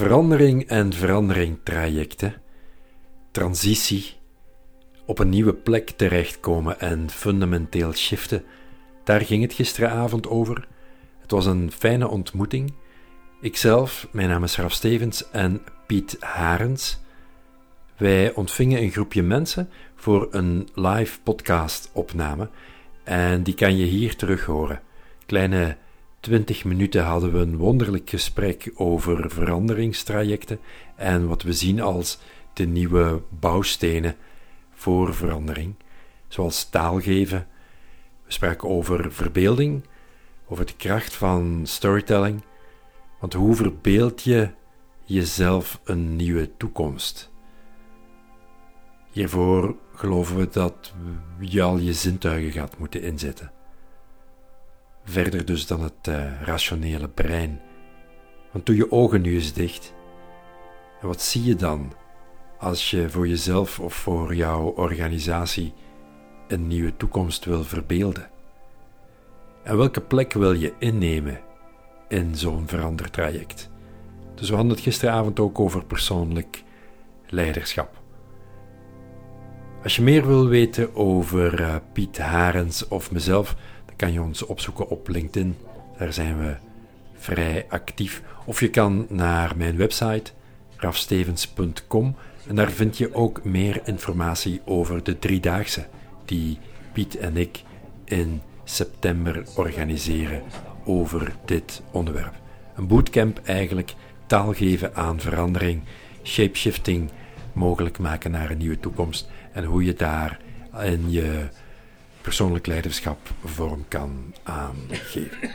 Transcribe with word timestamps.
Verandering 0.00 0.68
en 0.68 0.92
verandering 0.92 1.58
trajecten, 1.62 2.34
transitie, 3.30 4.14
op 5.06 5.18
een 5.18 5.28
nieuwe 5.28 5.54
plek 5.54 5.90
terechtkomen 5.90 6.80
en 6.80 7.10
fundamenteel 7.10 7.92
shiften, 7.92 8.44
daar 9.04 9.20
ging 9.20 9.42
het 9.42 9.52
gisteravond 9.52 10.28
over. 10.28 10.68
Het 11.20 11.30
was 11.30 11.46
een 11.46 11.72
fijne 11.72 12.08
ontmoeting. 12.08 12.74
Ikzelf, 13.40 14.08
mijn 14.12 14.28
naam 14.28 14.44
is 14.44 14.56
Raf 14.56 14.72
Stevens 14.72 15.30
en 15.30 15.62
Piet 15.86 16.16
Harens. 16.20 17.00
Wij 17.96 18.34
ontvingen 18.34 18.82
een 18.82 18.90
groepje 18.90 19.22
mensen 19.22 19.68
voor 19.94 20.28
een 20.30 20.68
live 20.74 21.20
podcast-opname 21.20 22.48
en 23.04 23.42
die 23.42 23.54
kan 23.54 23.76
je 23.76 23.84
hier 23.84 24.16
terug 24.16 24.44
horen. 24.44 24.80
Kleine 25.26 25.76
20 26.20 26.64
minuten 26.64 27.04
hadden 27.04 27.32
we 27.32 27.38
een 27.38 27.56
wonderlijk 27.56 28.10
gesprek 28.10 28.70
over 28.74 29.30
veranderingstrajecten 29.30 30.60
en 30.96 31.28
wat 31.28 31.42
we 31.42 31.52
zien 31.52 31.80
als 31.80 32.18
de 32.52 32.66
nieuwe 32.66 33.22
bouwstenen 33.28 34.16
voor 34.74 35.14
verandering, 35.14 35.74
zoals 36.28 36.68
taalgeven. 36.68 37.46
We 38.26 38.32
spraken 38.32 38.68
over 38.68 39.12
verbeelding, 39.12 39.84
over 40.46 40.66
de 40.66 40.76
kracht 40.76 41.14
van 41.14 41.60
storytelling. 41.64 42.42
Want 43.20 43.32
hoe 43.32 43.54
verbeeld 43.54 44.22
je 44.22 44.50
jezelf 45.04 45.80
een 45.84 46.16
nieuwe 46.16 46.56
toekomst? 46.56 47.30
Hiervoor 49.10 49.76
geloven 49.94 50.36
we 50.36 50.48
dat 50.48 50.94
je 51.38 51.62
al 51.62 51.78
je 51.78 51.92
zintuigen 51.92 52.52
gaat 52.52 52.78
moeten 52.78 53.02
inzetten. 53.02 53.52
Verder 55.10 55.44
dus 55.44 55.66
dan 55.66 55.82
het 55.82 56.06
uh, 56.08 56.42
rationele 56.42 57.08
brein. 57.08 57.60
Want 58.52 58.66
doe 58.66 58.76
je 58.76 58.92
ogen 58.92 59.20
nu 59.20 59.34
eens 59.34 59.52
dicht. 59.52 59.94
En 61.00 61.06
wat 61.06 61.22
zie 61.22 61.44
je 61.44 61.56
dan 61.56 61.92
als 62.58 62.90
je 62.90 63.10
voor 63.10 63.28
jezelf 63.28 63.80
of 63.80 63.94
voor 63.94 64.34
jouw 64.34 64.62
organisatie 64.62 65.72
een 66.48 66.66
nieuwe 66.66 66.96
toekomst 66.96 67.44
wil 67.44 67.64
verbeelden? 67.64 68.30
En 69.64 69.76
welke 69.76 70.00
plek 70.00 70.32
wil 70.32 70.52
je 70.52 70.74
innemen 70.78 71.40
in 72.08 72.36
zo'n 72.36 72.68
verandertraject? 72.68 73.70
Dus 74.34 74.48
we 74.48 74.54
hadden 74.54 74.72
het 74.72 74.82
gisteravond 74.82 75.40
ook 75.40 75.60
over 75.60 75.84
persoonlijk 75.84 76.62
leiderschap. 77.26 77.98
Als 79.82 79.96
je 79.96 80.02
meer 80.02 80.26
wil 80.26 80.48
weten 80.48 80.94
over 80.94 81.60
uh, 81.60 81.74
Piet 81.92 82.18
Harens 82.18 82.88
of 82.88 83.10
mezelf, 83.10 83.56
kan 84.00 84.12
je 84.12 84.22
ons 84.22 84.46
opzoeken 84.46 84.88
op 84.88 85.08
LinkedIn. 85.08 85.56
Daar 85.98 86.12
zijn 86.12 86.38
we 86.38 86.54
vrij 87.14 87.66
actief. 87.68 88.22
Of 88.44 88.60
je 88.60 88.70
kan 88.70 89.06
naar 89.08 89.56
mijn 89.56 89.76
website 89.76 90.32
rafstevens.com 90.76 92.16
en 92.48 92.54
daar 92.54 92.70
vind 92.70 92.98
je 92.98 93.14
ook 93.14 93.44
meer 93.44 93.80
informatie 93.84 94.60
over 94.64 95.04
de 95.04 95.18
driedaagse 95.18 95.86
die 96.24 96.58
Piet 96.92 97.16
en 97.16 97.36
ik 97.36 97.62
in 98.04 98.40
september 98.64 99.42
organiseren 99.56 100.42
over 100.84 101.34
dit 101.44 101.82
onderwerp. 101.90 102.34
Een 102.76 102.86
bootcamp 102.86 103.40
eigenlijk, 103.44 103.94
taalgeven 104.26 104.94
aan 104.94 105.20
verandering, 105.20 105.82
shapeshifting 106.22 107.10
mogelijk 107.52 107.98
maken 107.98 108.30
naar 108.30 108.50
een 108.50 108.58
nieuwe 108.58 108.80
toekomst 108.80 109.28
en 109.52 109.64
hoe 109.64 109.84
je 109.84 109.94
daar 109.94 110.40
in 110.82 111.10
je 111.10 111.48
persoonlijk 112.20 112.66
leiderschap 112.66 113.30
vorm 113.44 113.84
kan 113.88 114.34
aangeven. 114.42 115.50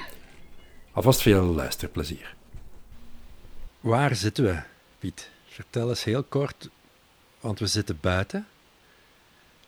Alvast 0.92 1.22
veel 1.22 1.44
luisterplezier. 1.44 2.36
Waar 3.80 4.16
zitten 4.16 4.44
we, 4.44 4.62
Piet? 5.00 5.30
Vertel 5.46 5.90
eens 5.90 6.04
heel 6.04 6.24
kort, 6.24 6.70
want 7.40 7.60
we 7.60 7.68
zitten 7.68 7.98
buiten, 8.02 8.48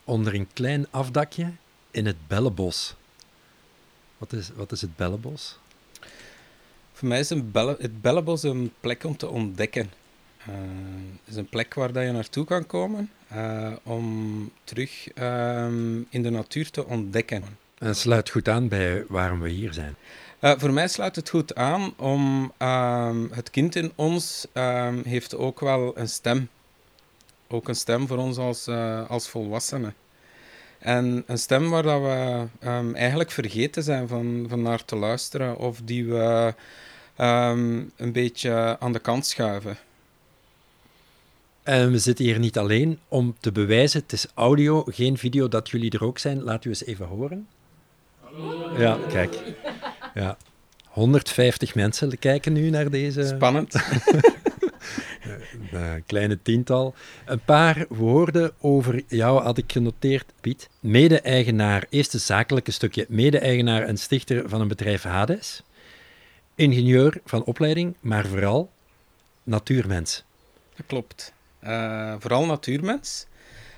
onder 0.04 0.34
een 0.34 0.48
klein 0.54 0.92
afdakje 0.92 1.52
in 1.92 2.06
het 2.06 2.28
Bellenbos. 2.28 2.96
Wat 4.18 4.34
is, 4.34 4.50
wat 4.56 4.72
is 4.72 4.82
het 4.82 4.96
Bellenbos? 4.96 5.60
Voor 6.94 7.08
mij 7.08 7.20
is 7.20 7.30
een 7.30 7.52
Belle, 7.52 7.76
het 7.80 8.02
Bellenbos 8.02 8.44
een 8.44 8.74
plek 8.80 9.04
om 9.04 9.18
te 9.18 9.28
ontdekken. 9.28 9.92
Uh, 10.50 10.56
het 11.24 11.30
is 11.30 11.36
een 11.36 11.50
plek 11.50 11.74
waar 11.74 11.92
dat 11.92 12.04
je 12.04 12.12
naartoe 12.12 12.46
kan 12.46 12.66
komen 12.66 13.12
uh, 13.34 13.72
om 13.84 14.52
terug 14.64 15.18
uh, 15.18 15.66
in 16.10 16.24
de 16.24 16.30
natuur 16.30 16.70
te 16.70 16.86
ontdekken. 16.86 17.44
En 17.78 17.96
sluit 17.96 18.30
goed 18.30 18.50
aan 18.50 18.68
bij 18.68 19.06
waarom 19.08 19.40
we 19.40 19.50
hier 19.50 19.74
zijn. 19.74 19.96
Uh, 20.42 20.52
voor 20.58 20.74
mij 20.74 20.88
sluit 20.88 21.16
het 21.16 21.30
goed 21.30 21.56
aan 21.56 21.94
om 21.98 22.54
ehm, 22.58 23.26
het 23.32 23.50
kind 23.50 23.76
in 23.76 23.92
ons 23.96 24.48
ehm, 24.54 25.02
heeft 25.04 25.36
ook 25.36 25.60
wel 25.60 25.98
een 25.98 26.10
stem. 26.10 26.50
Ook 27.48 27.68
een 27.68 27.76
stem 27.76 28.08
voor 28.08 28.18
ons 28.18 28.38
als, 28.38 28.68
als 29.08 29.30
volwassenen. 29.30 29.96
En 30.80 31.24
een 31.28 31.38
stem 31.38 31.70
waar 31.70 31.84
dat 31.84 32.02
we 32.02 32.46
um, 32.68 32.96
eigenlijk 32.96 33.32
vergeten 33.32 33.84
zijn 33.84 34.08
van, 34.08 34.46
van 34.50 34.62
naar 34.62 34.86
te 34.86 34.96
luisteren 34.96 35.58
of 35.58 35.82
die 35.84 36.06
we 36.06 36.54
um, 37.18 37.92
een 37.96 38.12
beetje 38.12 38.78
aan 38.80 38.94
de 38.94 39.00
kant 39.00 39.26
schuiven. 39.26 39.78
En 41.68 41.92
we 41.92 41.98
zitten 41.98 42.26
hier 42.26 42.40
niet 42.40 42.58
alleen 42.58 43.00
om 43.08 43.36
te 43.40 43.52
bewijzen, 43.52 44.02
het 44.02 44.12
is 44.12 44.28
audio, 44.34 44.84
geen 44.86 45.18
video, 45.18 45.48
dat 45.48 45.70
jullie 45.70 45.92
er 45.92 46.04
ook 46.04 46.18
zijn. 46.18 46.44
Laat 46.44 46.66
u 46.66 46.70
eens 46.70 46.86
even 46.86 47.06
horen. 47.06 47.48
Hallo. 48.20 48.80
Ja, 48.80 48.98
kijk. 49.10 49.42
Ja. 50.14 50.38
150 50.84 51.76
mensen 51.76 52.20
kijken 52.20 52.54
nu 52.54 52.70
naar 52.70 52.90
deze... 52.90 53.26
Spannend. 53.26 53.74
een 55.72 56.04
kleine 56.06 56.42
tiental. 56.42 56.96
Een 57.26 57.42
paar 57.46 57.86
woorden 57.90 58.52
over 58.60 59.04
jou 59.08 59.42
had 59.42 59.58
ik 59.58 59.72
genoteerd, 59.72 60.34
Piet. 60.42 60.70
Mede-eigenaar, 60.80 61.86
eerste 61.90 62.18
zakelijke 62.18 62.72
stukje, 62.72 63.06
mede-eigenaar 63.10 63.82
en 63.82 63.98
stichter 63.98 64.50
van 64.50 64.62
een 64.62 64.68
bedrijf 64.68 65.04
Hades. 65.04 65.64
Ingenieur 66.56 67.22
van 67.26 67.44
opleiding, 67.44 67.96
maar 68.00 68.26
vooral 68.26 68.70
natuurmens. 69.44 70.24
Dat 70.76 70.86
klopt. 70.86 71.36
Uh, 71.68 72.14
vooral 72.20 72.46
natuurmens. 72.46 73.26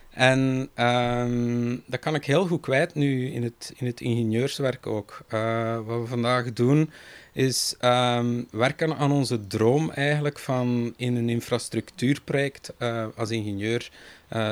En 0.09 0.69
uh, 0.79 1.77
dat 1.85 2.00
kan 2.00 2.16
ik 2.16 2.25
heel 2.25 2.47
goed 2.47 2.61
kwijt 2.61 2.95
nu 2.95 3.31
in 3.31 3.44
het, 3.44 3.73
in 3.77 3.85
het 3.85 4.01
ingenieurswerk 4.01 4.88
ook. 4.88 5.22
Uh, 5.33 5.79
wat 5.85 6.00
we 6.00 6.05
vandaag 6.07 6.53
doen 6.53 6.89
is 7.33 7.75
um, 7.81 8.47
werken 8.51 8.97
aan 8.97 9.11
onze 9.11 9.47
droom 9.47 9.91
eigenlijk 9.91 10.39
van 10.39 10.94
in 10.97 11.16
een 11.16 11.29
infrastructuurproject. 11.29 12.73
Uh, 12.79 13.05
als 13.16 13.29
ingenieur 13.29 13.89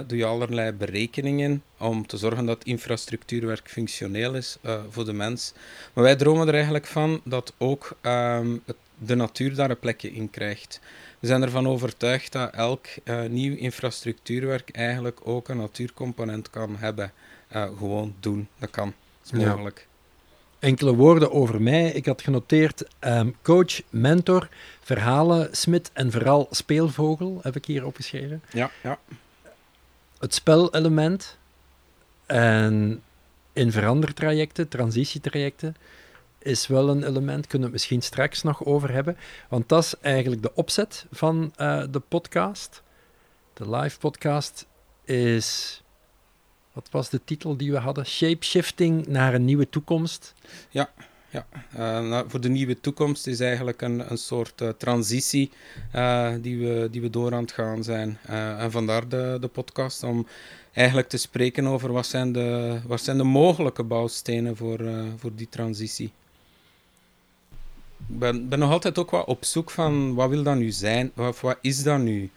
doe 0.08 0.18
je 0.18 0.26
allerlei 0.26 0.72
berekeningen 0.72 1.64
om 1.78 2.08
te 2.08 2.18
zorgen 2.18 2.46
dat 2.46 2.64
infrastructuurwerk 2.64 3.70
functioneel 3.70 4.36
is 4.36 4.58
voor 4.90 5.06
de 5.06 5.14
mens. 5.14 5.54
Maar 5.94 6.04
wij 6.04 6.16
dromen 6.16 6.48
er 6.48 6.54
eigenlijk 6.54 6.86
van 6.86 7.22
dat 7.24 7.54
ook 7.58 7.98
um, 8.02 8.62
het, 8.66 8.76
de 8.98 9.16
natuur 9.16 9.56
daar 9.56 9.70
een 9.70 9.80
plekje 9.80 10.12
in 10.12 10.30
krijgt. 10.30 10.80
We 11.20 11.28
zijn 11.28 11.42
ervan 11.42 11.68
overtuigd 11.68 12.32
dat 12.32 12.54
elk 12.54 12.86
uh, 13.04 13.24
nieuw 13.24 13.56
infrastructuurwerk 13.56 14.70
eigenlijk 14.70 15.20
ook 15.24 15.48
een 15.48 15.58
natuurcomponent 15.58 16.50
kan 16.50 16.76
hebben. 16.78 17.12
Uh, 17.56 17.64
gewoon 17.64 18.16
doen, 18.20 18.48
dat 18.60 18.70
kan. 18.70 18.94
Dat 19.22 19.40
is 19.40 19.46
mogelijk. 19.46 19.88
Enkele 20.60 20.96
woorden 20.96 21.32
over 21.32 21.62
mij. 21.62 21.92
Ik 21.92 22.06
had 22.06 22.22
genoteerd 22.22 22.84
um, 23.00 23.36
coach, 23.42 23.82
mentor, 23.90 24.50
verhalen, 24.82 25.50
smid 25.52 25.90
en 25.94 26.12
vooral 26.12 26.48
speelvogel, 26.52 27.40
heb 27.42 27.56
ik 27.56 27.66
hier 27.66 27.86
opgeschreven. 27.86 28.42
Ja, 28.52 28.72
ja. 28.84 29.00
Het 30.20 30.34
spelelement 30.34 31.38
en 32.26 33.02
in 33.54 33.72
verandertrajecten, 33.72 34.68
transitietrajecten, 34.68 35.76
is 36.40 36.68
wel 36.68 36.90
een 36.90 37.04
element, 37.04 37.48
kunnen 37.48 37.68
we 37.68 37.74
het 37.74 37.74
misschien 37.74 38.02
straks 38.02 38.44
nog 38.44 38.66
over 38.66 38.92
hebben. 38.92 39.18
Want 39.50 39.70
dat 39.70 39.84
is 39.84 39.96
eigenlijk 40.02 40.42
de 40.42 40.56
opzet 40.56 41.06
van 41.12 41.54
uh, 41.62 41.84
de 41.92 42.00
podcast. 42.00 42.84
De 43.54 43.70
live 43.70 44.00
podcast 44.00 44.66
is. 45.04 45.82
Wat 46.74 46.88
was 46.92 47.10
de 47.10 47.22
titel 47.24 47.58
die 47.58 47.72
we 47.72 47.78
hadden? 47.78 48.06
Shapeshifting 48.06 49.08
naar 49.08 49.34
een 49.34 49.46
nieuwe 49.46 49.70
toekomst. 49.70 50.34
Ja, 50.70 50.90
ja. 51.30 51.46
Uh, 51.74 52.10
nou, 52.10 52.30
voor 52.30 52.42
de 52.42 52.50
nieuwe 52.50 52.80
toekomst 52.80 53.28
is 53.28 53.40
eigenlijk 53.40 53.82
een, 53.82 54.12
een 54.12 54.18
soort 54.18 54.62
uh, 54.62 54.70
transitie 54.70 55.52
die, 56.42 56.58
we, 56.58 56.88
die 56.92 57.02
we 57.02 57.10
door 57.10 57.34
aan 57.34 57.42
het 57.42 57.52
gaan 57.52 57.84
zijn. 57.84 58.18
en 58.58 58.72
vandaar 58.72 59.08
de, 59.08 59.38
de 59.42 59.48
podcast 59.48 60.04
om 60.04 60.28
eigenlijk 60.74 61.10
te 61.10 61.18
spreken 61.18 61.68
over 61.68 61.92
wat 61.92 62.06
zijn 62.06 62.32
de, 62.32 62.80
wat 62.86 63.02
zijn 63.02 63.18
de 63.18 63.24
mogelijke 63.24 63.84
bouwstenen 63.84 64.56
voor, 64.56 64.80
voor 65.18 65.36
die 65.36 65.50
transitie 65.50 66.12
ben, 68.08 68.50
ben 68.50 68.60
nog 68.60 68.72
altijd 68.72 68.98
ook 68.98 69.12
wat 69.12 69.26
op 69.26 69.46
zoek 69.46 69.72
van 69.72 70.16
wat 70.16 70.30
wil 70.30 70.44
dat 70.44 70.56
nu 70.56 70.72
zijn, 70.72 71.12
of 71.16 71.42
wat 71.42 71.58
is 71.62 71.84
dat 71.84 72.00
nu? 72.00 72.30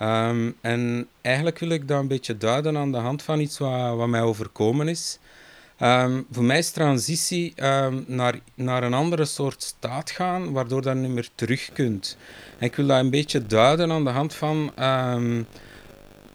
Um, 0.00 0.56
en 0.60 1.08
eigenlijk 1.20 1.58
wil 1.58 1.68
ik 1.68 1.88
dat 1.88 2.00
een 2.00 2.08
beetje 2.08 2.36
duiden 2.36 2.76
aan 2.76 2.92
de 2.92 2.98
hand 2.98 3.22
van 3.22 3.40
iets 3.40 3.58
wat, 3.58 3.96
wat 3.96 4.08
mij 4.08 4.22
overkomen 4.22 4.88
is. 4.88 5.18
Ehm, 5.76 6.22
voor 6.30 6.44
mij 6.44 6.58
is 6.58 6.70
transitie 6.70 7.52
ehm, 7.56 8.02
naar, 8.06 8.38
naar 8.54 8.82
een 8.82 8.94
andere 8.94 9.24
soort 9.24 9.62
staat 9.62 10.10
gaan, 10.10 10.52
waardoor 10.52 10.84
je 10.84 10.94
niet 10.94 11.10
meer 11.10 11.28
terug 11.34 11.70
kunt. 11.72 12.16
En 12.58 12.66
ik 12.66 12.76
wil 12.76 12.86
dat 12.86 12.98
een 12.98 13.10
beetje 13.10 13.46
duiden 13.46 13.92
aan 13.92 14.04
de 14.04 14.10
hand 14.10 14.34
van... 14.34 14.72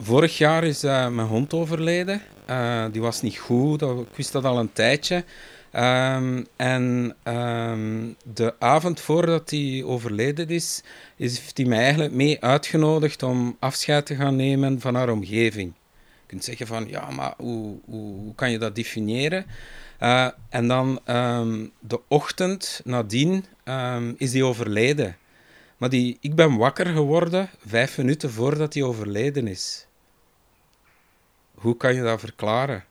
Vorig 0.02 0.38
jaar 0.38 0.64
is 0.64 0.84
uh, 0.84 1.08
mijn 1.08 1.28
hond 1.28 1.54
overleden. 1.54 2.22
Uh, 2.50 2.84
die 2.92 3.00
was 3.00 3.22
niet 3.22 3.38
goed, 3.38 3.82
ik 3.82 4.16
wist 4.16 4.32
dat 4.32 4.44
al 4.44 4.58
een 4.58 4.72
tijdje. 4.72 5.24
En 5.70 7.16
de 8.34 8.54
avond 8.58 9.00
voordat 9.00 9.50
hij 9.50 9.82
overleden 9.86 10.48
is, 10.48 10.82
heeft 11.16 11.56
hij 11.56 11.66
mij 11.66 11.78
eigenlijk 11.78 12.12
mee 12.12 12.40
uitgenodigd 12.40 13.22
om 13.22 13.56
afscheid 13.58 14.06
te 14.06 14.14
gaan 14.14 14.36
nemen 14.36 14.80
van 14.80 14.94
haar 14.94 15.10
omgeving 15.10 15.72
kunt 16.30 16.44
zeggen 16.44 16.66
van, 16.66 16.88
ja, 16.88 17.10
maar 17.10 17.34
hoe, 17.36 17.78
hoe, 17.84 18.34
kan 18.34 18.50
je 18.50 18.58
dat 18.58 18.74
definiëren? 18.74 19.46
Uh, 20.00 20.28
en 20.48 20.68
dan 20.68 21.00
um, 21.06 21.72
de 21.78 22.00
ochtend 22.08 22.80
nadien 22.84 23.44
is 24.16 24.32
hij 24.32 24.42
overleden. 24.42 25.16
Maar 25.76 25.88
die, 25.88 26.18
ik 26.20 26.34
ben 26.34 26.56
wakker 26.56 26.86
geworden 26.86 27.50
vijf 27.66 27.98
minuten 27.98 28.30
voordat 28.30 28.74
hij 28.74 28.82
overleden 28.82 29.46
is. 29.46 29.86
Hoe 31.54 31.76
kan 31.76 31.94
je 31.94 32.02
dat 32.02 32.20
verklaren? 32.20 32.84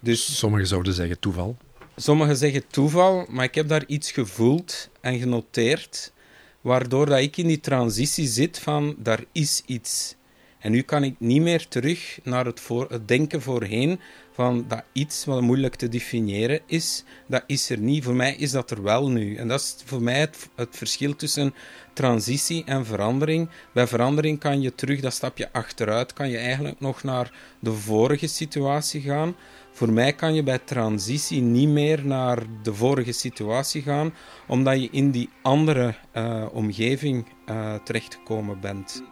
Dus, 0.00 0.38
Sommigen 0.38 0.66
zouden 0.66 0.92
zeggen 0.92 1.18
toeval. 1.18 1.56
Sommigen 1.96 2.36
zeggen 2.36 2.66
toeval, 2.66 3.26
maar 3.28 3.44
ik 3.44 3.54
heb 3.54 3.68
daar 3.68 3.84
iets 3.86 4.12
gevoeld 4.12 4.90
en 5.00 5.18
genoteerd, 5.18 6.12
waardoor 6.60 7.06
dat 7.06 7.18
ik 7.18 7.36
in 7.36 7.46
die 7.46 7.60
transitie 7.60 8.26
zit 8.26 8.58
van 8.58 8.94
daar 8.98 9.24
is 9.32 9.62
iets. 9.66 10.14
En 10.60 10.70
nu 10.70 10.82
kan 10.82 11.04
ik 11.04 11.14
niet 11.18 11.42
meer 11.42 11.68
terug 11.68 12.18
naar 12.22 12.44
het, 12.44 12.60
voor, 12.60 12.86
het 12.90 13.08
denken 13.08 13.42
voorheen 13.42 14.00
van 14.32 14.64
dat 14.68 14.84
iets 14.92 15.24
wat 15.24 15.40
moeilijk 15.40 15.74
te 15.74 15.88
definiëren 15.88 16.60
is, 16.66 17.04
dat 17.26 17.42
is 17.46 17.70
er 17.70 17.78
niet. 17.78 18.04
Voor 18.04 18.14
mij 18.14 18.34
is 18.34 18.50
dat 18.50 18.70
er 18.70 18.82
wel 18.82 19.10
nu. 19.10 19.36
En 19.36 19.48
dat 19.48 19.60
is 19.60 19.76
voor 19.84 20.02
mij 20.02 20.20
het, 20.20 20.48
het 20.54 20.76
verschil 20.76 21.16
tussen 21.16 21.54
transitie 21.92 22.64
en 22.64 22.86
verandering. 22.86 23.48
Bij 23.72 23.86
verandering 23.86 24.38
kan 24.38 24.60
je 24.60 24.74
terug 24.74 25.00
dat 25.00 25.12
stapje 25.12 25.52
achteruit, 25.52 26.12
kan 26.12 26.28
je 26.28 26.38
eigenlijk 26.38 26.80
nog 26.80 27.02
naar 27.02 27.32
de 27.60 27.72
vorige 27.72 28.26
situatie 28.26 29.00
gaan. 29.00 29.34
Voor 29.72 29.92
mij 29.92 30.12
kan 30.12 30.34
je 30.34 30.42
bij 30.42 30.58
transitie 30.58 31.40
niet 31.40 31.68
meer 31.68 32.06
naar 32.06 32.38
de 32.62 32.74
vorige 32.74 33.12
situatie 33.12 33.82
gaan, 33.82 34.14
omdat 34.46 34.80
je 34.80 34.88
in 34.90 35.10
die 35.10 35.28
andere 35.42 35.94
uh, 36.14 36.46
omgeving 36.52 37.26
uh, 37.50 37.74
terechtgekomen 37.74 38.60
bent. 38.60 39.02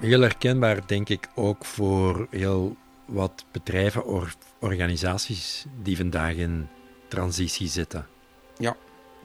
Heel 0.00 0.20
herkenbaar, 0.20 0.86
denk 0.86 1.08
ik, 1.08 1.28
ook 1.34 1.64
voor 1.64 2.26
heel 2.30 2.76
wat 3.06 3.44
bedrijven 3.52 4.04
of 4.04 4.36
organisaties 4.60 5.64
die 5.82 5.96
vandaag 5.96 6.34
in 6.34 6.68
transitie 7.08 7.68
zitten. 7.68 8.06
Ja, 8.56 8.76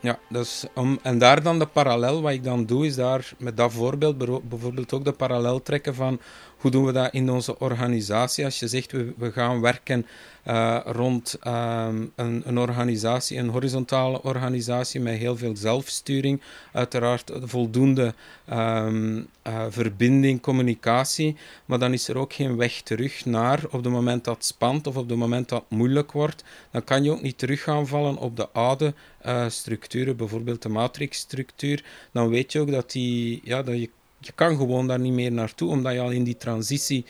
ja 0.01 0.19
dus 0.29 0.65
om, 0.75 0.99
en 1.01 1.17
daar 1.17 1.43
dan 1.43 1.59
de 1.59 1.65
parallel, 1.65 2.21
wat 2.21 2.31
ik 2.31 2.43
dan 2.43 2.65
doe, 2.65 2.85
is 2.85 2.95
daar 2.95 3.31
met 3.37 3.57
dat 3.57 3.73
voorbeeld 3.73 4.17
bijvoorbeeld 4.49 4.93
ook 4.93 5.05
de 5.05 5.11
parallel 5.11 5.61
trekken 5.61 5.95
van 5.95 6.19
hoe 6.59 6.71
doen 6.71 6.85
we 6.85 6.91
dat 6.91 7.13
in 7.13 7.31
onze 7.31 7.59
organisatie. 7.59 8.45
Als 8.45 8.59
je 8.59 8.67
zegt, 8.67 8.91
we, 8.91 9.13
we 9.17 9.31
gaan 9.31 9.61
werken 9.61 10.05
uh, 10.47 10.79
rond 10.85 11.37
um, 11.47 12.11
een, 12.15 12.41
een, 12.45 12.59
organisatie, 12.59 13.37
een 13.37 13.49
horizontale 13.49 14.23
organisatie 14.23 14.99
met 14.99 15.17
heel 15.17 15.37
veel 15.37 15.55
zelfsturing, 15.55 16.41
uiteraard 16.73 17.31
voldoende 17.41 18.13
um, 18.51 19.27
uh, 19.47 19.65
verbinding, 19.69 20.41
communicatie, 20.41 21.35
maar 21.65 21.79
dan 21.79 21.93
is 21.93 22.07
er 22.07 22.17
ook 22.17 22.33
geen 22.33 22.57
weg 22.57 22.81
terug 22.81 23.25
naar 23.25 23.63
op 23.65 23.83
het 23.83 23.93
moment 23.93 24.23
dat 24.23 24.35
het 24.35 24.45
spant 24.45 24.87
of 24.87 24.97
op 24.97 25.09
het 25.09 25.17
moment 25.17 25.49
dat 25.49 25.63
het 25.69 25.77
moeilijk 25.77 26.11
wordt, 26.11 26.43
dan 26.71 26.83
kan 26.83 27.03
je 27.03 27.11
ook 27.11 27.21
niet 27.21 27.37
terug 27.37 27.63
gaan 27.63 27.87
vallen 27.87 28.17
op 28.17 28.35
de 28.35 28.49
oude 28.49 28.93
uh, 29.25 29.49
structuren, 29.49 30.15
bijvoorbeeld 30.15 30.61
de 30.61 30.69
matrixstructuur. 30.69 31.83
Dan 32.11 32.29
weet 32.29 32.51
je 32.51 32.59
ook 32.59 32.71
dat, 32.71 32.91
die, 32.91 33.41
ja, 33.43 33.63
dat 33.63 33.79
je, 33.79 33.89
je 34.19 34.31
kan 34.35 34.57
gewoon 34.57 34.87
daar 34.87 34.99
niet 34.99 35.13
meer 35.13 35.31
naartoe, 35.31 35.69
omdat 35.69 35.93
je 35.93 35.99
al 35.99 36.11
in 36.11 36.23
die 36.23 36.37
transitie 36.37 37.05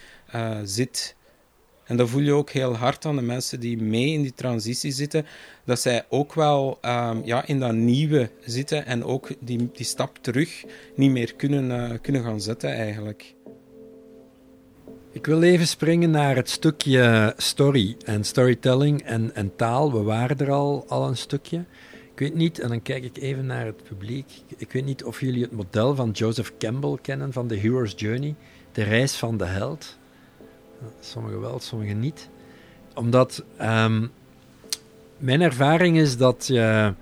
zit. 0.63 1.15
En 1.89 1.97
dat 1.97 2.09
voel 2.09 2.21
je 2.21 2.33
ook 2.33 2.49
heel 2.49 2.75
hard 2.75 3.05
aan 3.05 3.15
de 3.15 3.21
mensen 3.21 3.59
die 3.59 3.81
mee 3.81 4.11
in 4.11 4.21
die 4.21 4.33
transitie 4.33 4.91
zitten, 4.91 5.25
dat 5.65 5.79
zij 5.79 6.05
ook 6.09 6.33
wel 6.33 6.79
um, 6.85 7.21
ja, 7.25 7.45
in 7.45 7.59
dat 7.59 7.73
nieuwe 7.73 8.29
zitten 8.45 8.85
en 8.85 9.03
ook 9.03 9.27
die, 9.39 9.69
die 9.73 9.85
stap 9.85 10.17
terug 10.21 10.63
niet 10.95 11.11
meer 11.11 11.35
kunnen, 11.35 11.91
uh, 11.91 11.97
kunnen 12.01 12.23
gaan 12.23 12.41
zetten 12.41 12.73
eigenlijk. 12.73 13.35
Ik 15.11 15.25
wil 15.25 15.41
even 15.41 15.67
springen 15.67 16.11
naar 16.11 16.35
het 16.35 16.49
stukje 16.49 17.33
story 17.37 17.95
en 18.05 18.23
storytelling 18.23 19.01
en, 19.01 19.35
en 19.35 19.55
taal. 19.55 19.91
We 19.91 20.01
waren 20.01 20.37
er 20.37 20.51
al, 20.51 20.85
al 20.87 21.07
een 21.07 21.17
stukje. 21.17 21.65
Ik 22.19 22.25
weet 22.25 22.35
niet, 22.35 22.59
en 22.59 22.69
dan 22.69 22.81
kijk 22.81 23.03
ik 23.03 23.17
even 23.17 23.45
naar 23.45 23.65
het 23.65 23.83
publiek. 23.83 24.31
Ik 24.57 24.71
weet 24.71 24.85
niet 24.85 25.03
of 25.03 25.19
jullie 25.19 25.41
het 25.41 25.51
model 25.51 25.95
van 25.95 26.11
Joseph 26.11 26.51
Campbell 26.57 26.97
kennen 27.01 27.33
van 27.33 27.47
The 27.47 27.55
Hero's 27.55 27.93
Journey, 27.95 28.35
de 28.71 28.83
reis 28.83 29.15
van 29.15 29.37
de 29.37 29.45
held. 29.45 29.97
Sommigen 30.99 31.41
wel, 31.41 31.59
sommigen 31.59 31.99
niet. 31.99 32.29
Omdat 32.95 33.43
ehm, 33.57 34.07
mijn 35.17 35.41
ervaring 35.41 35.97
is 35.97 36.17
dat 36.17 36.47
je, 36.47 36.93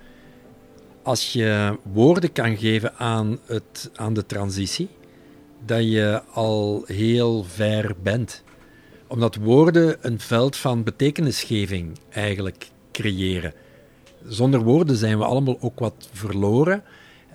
als 1.02 1.32
je 1.32 1.78
woorden 1.92 2.32
kan 2.32 2.56
geven 2.56 2.96
aan, 2.96 3.38
het, 3.44 3.90
aan 3.94 4.14
de 4.14 4.26
transitie, 4.26 4.88
dat 5.64 5.90
je 5.90 6.22
al 6.32 6.82
heel 6.86 7.44
ver 7.44 7.94
bent. 8.02 8.42
Omdat 9.06 9.34
woorden 9.34 9.96
een 10.00 10.20
veld 10.20 10.56
van 10.56 10.82
betekenisgeving 10.82 11.98
eigenlijk 12.10 12.70
creëren. 12.92 13.54
Zonder 14.28 14.60
woorden 14.60 14.96
zijn 14.96 15.18
we 15.18 15.24
allemaal 15.24 15.56
ook 15.60 15.78
wat 15.78 16.08
verloren. 16.12 16.82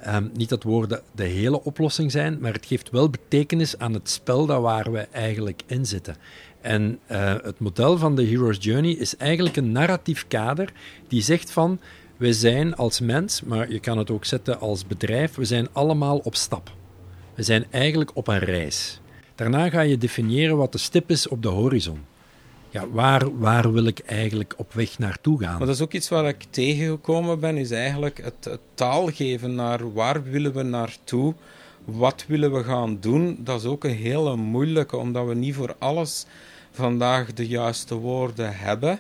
Um, 0.08 0.32
niet 0.34 0.50
dat 0.50 0.64
woorden 0.64 1.02
de 1.16 1.24
hele 1.24 1.64
oplossing 1.64 2.12
zijn, 2.12 2.38
maar 2.40 2.54
het 2.54 2.66
geeft 2.66 2.90
wel 2.90 3.10
betekenis 3.10 3.78
aan 3.78 3.94
het 3.94 4.10
spel 4.10 4.46
dat 4.46 4.62
waar 4.62 4.92
we 4.92 5.00
eigenlijk 5.00 5.62
in 5.66 5.86
zitten. 5.86 6.16
En 6.62 7.00
uh, 7.12 7.34
het 7.42 7.60
model 7.60 7.98
van 7.98 8.16
de 8.16 8.26
Hero's 8.26 8.58
Journey 8.60 8.92
is 8.92 9.18
eigenlijk 9.18 9.56
een 9.56 9.72
narratief 9.72 10.28
kader 10.28 10.74
die 11.08 11.22
zegt 11.22 11.52
van 11.52 11.80
we 12.18 12.34
zijn 12.34 12.76
als 12.76 13.00
mens, 13.00 13.42
maar 13.42 13.72
je 13.72 13.80
kan 13.80 13.98
het 13.98 14.12
ook 14.12 14.26
zetten 14.26 14.60
als 14.60 14.88
bedrijf, 14.88 15.36
we 15.36 15.46
zijn 15.46 15.68
allemaal 15.72 16.18
op 16.18 16.36
stap. 16.36 16.72
We 17.36 17.44
zijn 17.44 17.66
eigenlijk 17.70 18.12
op 18.14 18.28
een 18.28 18.40
reis. 18.40 19.00
Daarna 19.36 19.70
ga 19.70 19.82
je 19.82 19.98
definiëren 19.98 20.58
wat 20.58 20.72
de 20.72 20.78
stip 20.78 21.10
is 21.10 21.28
op 21.28 21.42
de 21.42 21.48
horizon. 21.48 22.00
Ja, 22.74 22.90
waar, 22.90 23.40
waar 23.40 23.74
wil 23.74 23.86
ik 23.86 24.00
eigenlijk 24.00 24.54
op 24.58 24.74
weg 24.74 25.00
naartoe 25.00 25.40
gaan? 25.40 25.58
Maar 25.58 25.68
dat 25.68 25.76
is 25.76 25.82
ook 25.82 25.94
iets 25.94 26.10
waar 26.10 26.28
ik 26.28 26.46
tegengekomen 26.50 27.40
ben, 27.40 27.58
is 27.58 27.72
eigenlijk 27.72 28.22
het, 28.24 28.46
het 28.46 28.60
taal 28.74 29.08
geven 29.08 29.56
naar 29.56 29.94
waar 29.94 30.24
willen 30.24 30.54
we 30.54 30.64
naartoe, 30.64 31.34
wat 31.86 32.26
willen 32.28 32.54
we 32.54 32.64
gaan 32.64 32.98
doen. 33.00 33.38
Dat 33.40 33.60
is 33.60 33.66
ook 33.66 33.84
een 33.84 33.96
hele 33.96 34.36
moeilijke, 34.36 34.98
omdat 34.98 35.28
we 35.28 35.36
niet 35.36 35.56
voor 35.56 35.76
alles 35.80 36.26
vandaag 36.72 37.34
de 37.34 37.48
juiste 37.48 37.96
woorden 37.96 38.58
hebben. 38.58 39.00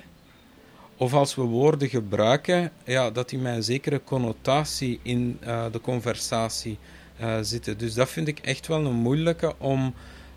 Of 0.98 1.14
als 1.14 1.36
we 1.36 1.42
woorden 1.42 1.90
gebruiken, 1.90 2.72
ja, 2.86 3.12
dat 3.12 3.30
die 3.30 3.40
met 3.40 3.56
een 3.56 3.64
zekere 3.64 4.02
connotatie 4.04 5.00
in 5.02 5.40
uh, 5.44 5.66
de 5.72 5.82
conversatie 5.82 6.78
uh, 7.22 7.38
zitten. 7.42 7.78
Dus 7.78 7.94
dat 7.94 8.10
vind 8.10 8.28
ik 8.28 8.40
echt 8.40 8.68
wel 8.68 8.86
een 8.86 8.94
moeilijke 8.94 9.54
om 9.58 9.94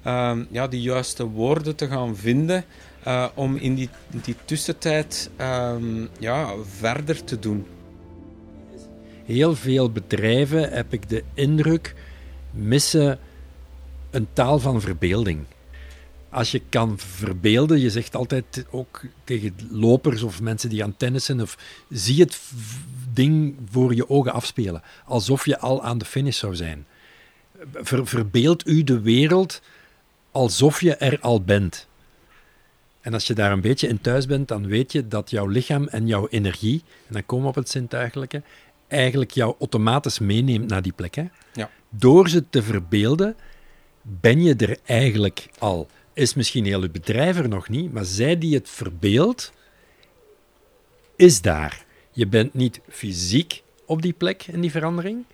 uh, 0.07 0.39
ja, 0.51 0.67
die 0.67 0.83
juiste 0.83 1.25
woorden 1.25 1.77
te 1.77 1.87
gaan 1.87 2.17
vinden. 2.17 2.65
Uh, 3.07 3.27
om 3.35 3.57
in 3.57 3.75
die, 3.75 3.89
die 4.25 4.37
tussentijd 4.45 5.31
um, 5.41 6.09
ja, 6.19 6.55
verder 6.79 7.25
te 7.25 7.39
doen. 7.39 7.67
Heel 9.25 9.55
veel 9.55 9.91
bedrijven, 9.91 10.71
heb 10.73 10.93
ik 10.93 11.09
de 11.09 11.25
indruk, 11.35 11.95
missen 12.51 13.19
een 14.11 14.27
taal 14.33 14.59
van 14.59 14.81
verbeelding 14.81 15.45
als 16.37 16.51
je 16.51 16.63
kan 16.69 16.99
verbeelden, 16.99 17.81
je 17.81 17.91
zegt 17.91 18.17
altijd 18.17 18.67
ook 18.71 19.03
tegen 19.25 19.55
lopers 19.71 20.23
of 20.23 20.41
mensen 20.41 20.69
die 20.69 20.83
aan 20.85 20.97
tennissen, 20.97 21.41
of 21.41 21.59
zie 21.91 22.21
het 22.21 22.41
ding 23.13 23.55
voor 23.71 23.95
je 23.95 24.09
ogen 24.09 24.33
afspelen, 24.33 24.83
alsof 25.05 25.47
je 25.47 25.59
al 25.59 25.83
aan 25.83 25.99
de 25.99 26.05
finish 26.05 26.39
zou 26.39 26.55
zijn. 26.55 26.87
Ver, 27.73 28.07
verbeeld 28.07 28.67
u 28.67 28.85
de 28.85 29.01
wereld 29.01 29.61
alsof 30.31 30.81
je 30.81 30.95
er 30.95 31.19
al 31.21 31.43
bent. 31.43 31.87
En 33.07 33.13
als 33.13 33.27
je 33.27 33.35
daar 33.35 33.53
een 33.53 33.61
beetje 33.61 33.89
in 33.89 34.01
thuis 34.01 34.27
bent, 34.27 34.49
dan 34.49 34.67
weet 34.67 34.93
je 34.93 35.09
dat 35.09 35.31
jouw 35.31 35.47
lichaam 35.47 35.87
en 35.87 36.07
jouw 36.07 36.29
energie, 36.29 36.83
en 37.07 37.13
dan 37.13 37.27
komen 37.27 37.45
we 37.45 37.51
op 37.51 37.57
het 37.57 37.69
zintuigelijke, 37.69 38.43
eigenlijk 38.89 39.31
jou 39.31 39.55
automatisch 39.59 40.19
meeneemt 40.19 40.69
naar 40.69 40.83
die 40.83 40.93
plek. 40.93 41.15
Hè? 41.15 41.25
Ja. 41.53 41.71
Door 41.89 42.29
ze 42.29 42.45
te 42.51 42.63
verbeelden, 42.63 43.37
ben 44.03 44.43
je 44.43 44.55
er 44.55 44.79
eigenlijk 44.85 45.49
al 45.59 45.89
is 46.17 46.35
misschien 46.35 46.65
heel 46.65 46.83
het 46.83 46.93
bedrijf 46.93 47.39
er 47.39 47.49
nog 47.49 47.69
niet, 47.69 47.93
maar 47.93 48.05
zij 48.05 48.39
die 48.39 48.55
het 48.55 48.69
verbeeldt, 48.69 49.53
is 51.17 51.41
daar. 51.41 51.85
Je 52.11 52.27
bent 52.27 52.55
niet 52.55 52.81
fysiek 52.89 53.63
op 53.85 54.03
die 54.03 54.13
plek 54.13 54.47
in 54.47 54.61
die 54.61 54.71
verandering, 54.71 55.25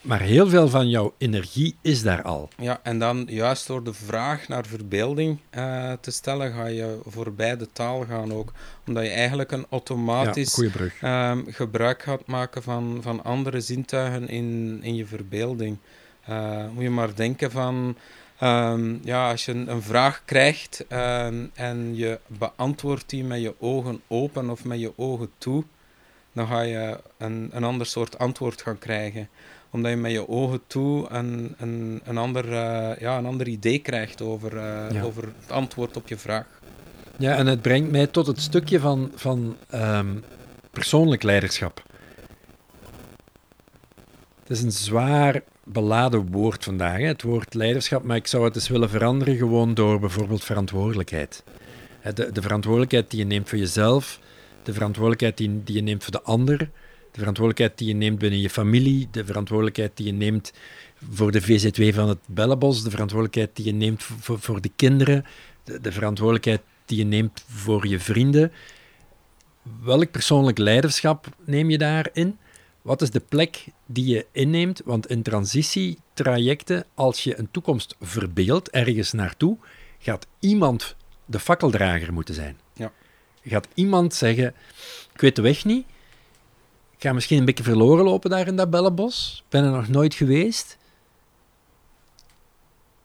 maar 0.00 0.20
heel 0.20 0.48
veel 0.48 0.68
van 0.68 0.88
jouw 0.88 1.14
energie 1.18 1.76
is 1.80 2.02
daar 2.02 2.22
al. 2.22 2.48
Ja, 2.56 2.80
en 2.82 2.98
dan 2.98 3.26
juist 3.28 3.66
door 3.66 3.84
de 3.84 3.92
vraag 3.94 4.48
naar 4.48 4.66
verbeelding 4.66 5.38
uh, 5.56 5.92
te 6.00 6.10
stellen, 6.10 6.52
ga 6.52 6.66
je 6.66 6.98
voorbij 7.06 7.56
de 7.56 7.68
taal 7.72 8.04
gaan 8.04 8.32
ook. 8.32 8.52
Omdat 8.86 9.04
je 9.04 9.10
eigenlijk 9.10 9.52
een 9.52 9.66
automatisch 9.70 10.62
ja, 11.00 11.30
um, 11.30 11.44
gebruik 11.48 12.02
gaat 12.02 12.26
maken 12.26 12.62
van, 12.62 12.98
van 13.02 13.24
andere 13.24 13.60
zintuigen 13.60 14.28
in, 14.28 14.78
in 14.82 14.94
je 14.94 15.06
verbeelding. 15.06 15.76
Uh, 16.28 16.68
moet 16.72 16.82
je 16.82 16.90
maar 16.90 17.14
denken 17.14 17.50
van... 17.50 17.96
Um, 18.42 19.00
ja, 19.04 19.30
als 19.30 19.44
je 19.44 19.52
een, 19.52 19.70
een 19.70 19.82
vraag 19.82 20.22
krijgt 20.24 20.84
um, 20.88 21.50
en 21.54 21.96
je 21.96 22.18
beantwoordt 22.26 23.10
die 23.10 23.24
met 23.24 23.40
je 23.40 23.54
ogen 23.58 24.00
open 24.08 24.50
of 24.50 24.64
met 24.64 24.80
je 24.80 24.92
ogen 24.96 25.30
toe, 25.38 25.64
dan 26.32 26.46
ga 26.46 26.60
je 26.60 27.00
een, 27.18 27.50
een 27.52 27.64
ander 27.64 27.86
soort 27.86 28.18
antwoord 28.18 28.62
gaan 28.62 28.78
krijgen 28.78 29.28
omdat 29.72 29.90
je 29.90 29.96
met 29.96 30.12
je 30.12 30.28
ogen 30.28 30.60
toe 30.66 31.06
een, 31.10 31.54
een, 31.58 32.00
een, 32.04 32.18
ander, 32.18 32.44
uh, 32.44 33.00
ja, 33.00 33.18
een 33.18 33.26
ander 33.26 33.48
idee 33.48 33.78
krijgt 33.78 34.22
over, 34.22 34.54
uh, 34.54 34.84
ja. 34.92 35.02
over 35.02 35.22
het 35.40 35.50
antwoord 35.50 35.96
op 35.96 36.08
je 36.08 36.18
vraag. 36.18 36.46
Ja, 37.16 37.36
en 37.36 37.46
het 37.46 37.62
brengt 37.62 37.90
mij 37.90 38.06
tot 38.06 38.26
het 38.26 38.40
stukje 38.40 38.80
van, 38.80 39.10
van 39.14 39.56
um, 39.74 40.24
persoonlijk 40.70 41.22
leiderschap. 41.22 41.82
Het 44.40 44.50
is 44.50 44.62
een 44.62 44.72
zwaar 44.72 45.42
beladen 45.64 46.30
woord 46.30 46.64
vandaag, 46.64 46.98
hè, 46.98 47.06
het 47.06 47.22
woord 47.22 47.54
leiderschap, 47.54 48.02
maar 48.02 48.16
ik 48.16 48.26
zou 48.26 48.44
het 48.44 48.54
eens 48.54 48.68
willen 48.68 48.90
veranderen 48.90 49.36
gewoon 49.36 49.74
door 49.74 50.00
bijvoorbeeld 50.00 50.44
verantwoordelijkheid. 50.44 51.44
De, 52.14 52.32
de 52.32 52.42
verantwoordelijkheid 52.42 53.10
die 53.10 53.18
je 53.18 53.26
neemt 53.26 53.48
voor 53.48 53.58
jezelf, 53.58 54.18
de 54.62 54.72
verantwoordelijkheid 54.72 55.36
die, 55.36 55.62
die 55.64 55.74
je 55.74 55.82
neemt 55.82 56.02
voor 56.02 56.12
de 56.12 56.22
ander, 56.22 56.70
de 57.12 57.18
verantwoordelijkheid 57.18 57.78
die 57.78 57.88
je 57.88 57.94
neemt 57.94 58.18
binnen 58.18 58.40
je 58.40 58.50
familie, 58.50 59.08
de 59.10 59.24
verantwoordelijkheid 59.24 59.96
die 59.96 60.06
je 60.06 60.12
neemt 60.12 60.52
voor 61.10 61.30
de 61.30 61.40
VZW 61.40 61.94
van 61.94 62.08
het 62.08 62.18
Bellenbos, 62.26 62.82
de 62.82 62.90
verantwoordelijkheid 62.90 63.56
die 63.56 63.64
je 63.64 63.72
neemt 63.72 64.02
voor, 64.02 64.40
voor 64.40 64.60
de 64.60 64.70
kinderen, 64.76 65.24
de, 65.64 65.80
de 65.80 65.92
verantwoordelijkheid 65.92 66.60
die 66.84 66.98
je 66.98 67.04
neemt 67.04 67.44
voor 67.48 67.86
je 67.86 68.00
vrienden. 68.00 68.52
Welk 69.82 70.10
persoonlijk 70.10 70.58
leiderschap 70.58 71.26
neem 71.44 71.70
je 71.70 71.78
daarin? 71.78 72.38
Wat 72.82 73.02
is 73.02 73.10
de 73.10 73.20
plek 73.20 73.64
die 73.86 74.06
je 74.06 74.26
inneemt? 74.32 74.82
Want 74.84 75.06
in 75.06 75.22
transitietrajecten, 75.22 76.84
als 76.94 77.24
je 77.24 77.38
een 77.38 77.50
toekomst 77.50 77.96
verbeeldt 78.00 78.70
ergens 78.70 79.12
naartoe, 79.12 79.56
gaat 79.98 80.26
iemand 80.38 80.96
de 81.24 81.38
fakkeldrager 81.38 82.12
moeten 82.12 82.34
zijn. 82.34 82.56
Ja. 82.74 82.92
Gaat 83.44 83.68
iemand 83.74 84.14
zeggen: 84.14 84.54
Ik 85.14 85.20
weet 85.20 85.36
de 85.36 85.42
weg 85.42 85.64
niet, 85.64 85.86
ga 87.02 87.12
misschien 87.12 87.38
een 87.38 87.44
beetje 87.44 87.64
verloren 87.64 88.04
lopen 88.04 88.30
daar 88.30 88.46
in 88.46 88.56
dat 88.56 88.70
bellenbos. 88.70 89.42
Ik 89.44 89.50
ben 89.50 89.64
er 89.64 89.70
nog 89.70 89.88
nooit 89.88 90.14
geweest. 90.14 90.76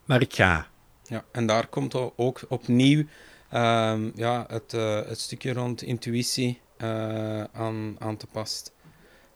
Maar 0.06 0.22
ik 0.22 0.34
ga. 0.34 0.68
Ja, 1.04 1.24
en 1.32 1.46
daar 1.46 1.68
komt 1.68 1.96
ook 2.16 2.42
opnieuw 2.48 3.06
um, 3.54 4.12
ja, 4.16 4.46
het, 4.48 4.74
uh, 4.74 5.02
het 5.06 5.20
stukje 5.20 5.54
rond 5.54 5.82
intuïtie 5.82 6.60
uh, 6.78 7.44
aan, 7.44 7.96
aan 8.00 8.18
te 8.18 8.28
passen. 8.28 8.72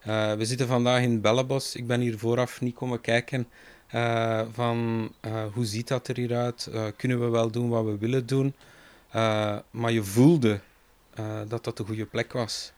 Uh, 0.06 0.32
we 0.32 0.44
zitten 0.44 0.66
vandaag 0.66 1.02
in 1.02 1.20
Bellenbos. 1.20 1.76
Ik 1.76 1.86
ben 1.86 2.00
hier 2.00 2.18
vooraf 2.18 2.60
niet 2.60 2.74
komen 2.74 3.00
kijken 3.00 3.48
van 4.52 5.10
hoe 5.52 5.64
ziet 5.64 5.88
dat 5.88 6.08
er 6.08 6.16
hieruit? 6.16 6.70
kunnen 6.96 7.20
we 7.20 7.28
wel 7.28 7.50
doen 7.50 7.68
wat 7.68 7.84
we 7.84 7.98
willen 7.98 8.26
doen? 8.26 8.54
maar 9.70 9.92
je 9.92 10.02
voelde 10.02 10.60
dat 11.48 11.64
dat 11.64 11.76
de 11.76 11.84
goede 11.84 12.06
plek 12.06 12.32
was. 12.32 12.72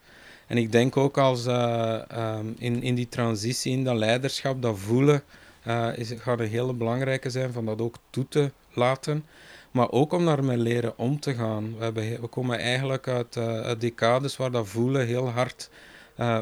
En 0.46 0.56
ik 0.56 0.72
denk 0.72 0.96
ook 0.96 1.18
als 1.18 1.46
uh, 1.46 2.38
in, 2.58 2.82
in 2.82 2.94
die 2.94 3.08
transitie, 3.08 3.72
in 3.72 3.84
dat 3.84 3.96
leiderschap, 3.96 4.62
dat 4.62 4.78
voelen, 4.78 5.22
uh, 5.66 5.88
is, 5.96 6.12
gaat 6.16 6.40
een 6.40 6.48
hele 6.48 6.72
belangrijke 6.72 7.30
zijn 7.30 7.52
van 7.52 7.66
dat 7.66 7.80
ook 7.80 7.96
toe 8.10 8.28
te 8.28 8.50
laten. 8.72 9.24
Maar 9.70 9.90
ook 9.90 10.12
om 10.12 10.24
daarmee 10.24 10.56
leren 10.56 10.98
om 10.98 11.20
te 11.20 11.34
gaan. 11.34 11.78
We, 11.78 11.84
hebben, 11.84 12.20
we 12.20 12.26
komen 12.26 12.58
eigenlijk 12.58 13.08
uit, 13.08 13.36
uh, 13.36 13.60
uit 13.60 13.80
decades 13.80 14.36
waar 14.36 14.50
dat 14.50 14.68
voelen 14.68 15.06
heel 15.06 15.28
hard 15.28 15.70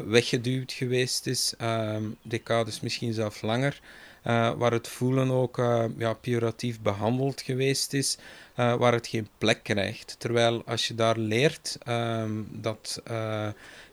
weggeduwd 0.05 0.71
geweest 0.71 1.27
is. 1.27 1.53
Ehm, 1.57 2.03
decades 2.21 2.79
misschien 2.79 3.13
zelfs 3.13 3.41
langer. 3.41 3.81
Waar 4.23 4.71
het 4.71 4.87
voelen 4.87 5.31
ook 5.31 5.57
ja, 5.97 6.13
pejoratief 6.13 6.81
behandeld 6.81 7.41
geweest 7.41 7.93
is. 7.93 8.17
waar 8.55 8.93
het 8.93 9.07
geen 9.07 9.27
plek 9.37 9.63
krijgt. 9.63 10.15
Terwijl 10.19 10.63
als 10.65 10.87
je 10.87 10.95
daar 10.95 11.17
leert 11.17 11.77
ehm, 11.83 12.31
dat 12.49 13.01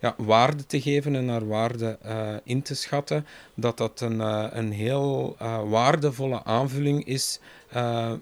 ja, 0.00 0.14
waarde 0.16 0.66
te 0.66 0.80
geven 0.80 1.14
en 1.16 1.24
naar 1.24 1.46
waarde 1.46 1.98
in 2.44 2.62
te 2.62 2.74
schatten, 2.74 3.26
dat 3.54 3.76
dat 3.76 4.00
een, 4.00 4.20
een 4.58 4.72
heel 4.72 5.36
waardevolle 5.68 6.44
aanvulling 6.44 7.04
is 7.04 7.40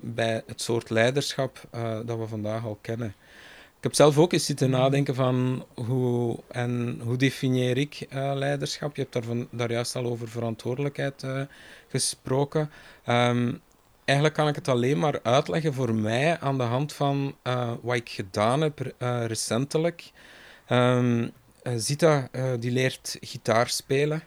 bij 0.00 0.42
het 0.46 0.62
soort 0.62 0.90
leiderschap 0.90 1.60
dat 2.04 2.18
we 2.18 2.26
vandaag 2.26 2.64
al 2.64 2.78
kennen. 2.80 3.14
Ik 3.78 3.84
heb 3.84 3.94
zelf 3.94 4.18
ook 4.18 4.32
eens 4.32 4.44
zitten 4.44 4.70
nadenken 4.70 5.14
van 5.14 5.66
hoe, 5.74 6.38
en 6.48 7.00
hoe 7.04 7.16
definieer 7.16 7.76
ik 7.76 8.06
leiderschap. 8.10 8.96
Je 8.96 9.02
hebt 9.02 9.12
daar, 9.12 9.22
van, 9.22 9.48
daar 9.50 9.70
juist 9.70 9.96
al 9.96 10.04
over 10.04 10.28
verantwoordelijkheid 10.28 11.26
gesproken. 11.88 12.70
Um, 13.06 13.60
eigenlijk 14.04 14.36
kan 14.36 14.48
ik 14.48 14.54
het 14.54 14.68
alleen 14.68 14.98
maar 14.98 15.20
uitleggen 15.22 15.74
voor 15.74 15.94
mij 15.94 16.38
aan 16.40 16.58
de 16.58 16.64
hand 16.64 16.92
van 16.92 17.36
wat 17.82 17.96
ik 17.96 18.08
gedaan 18.08 18.60
heb 18.60 18.94
recentelijk. 19.26 20.10
Uh, 20.68 21.24
Zita 21.76 22.28
die 22.58 22.70
leert 22.70 23.16
gitaar 23.20 23.68
spelen. 23.68 24.22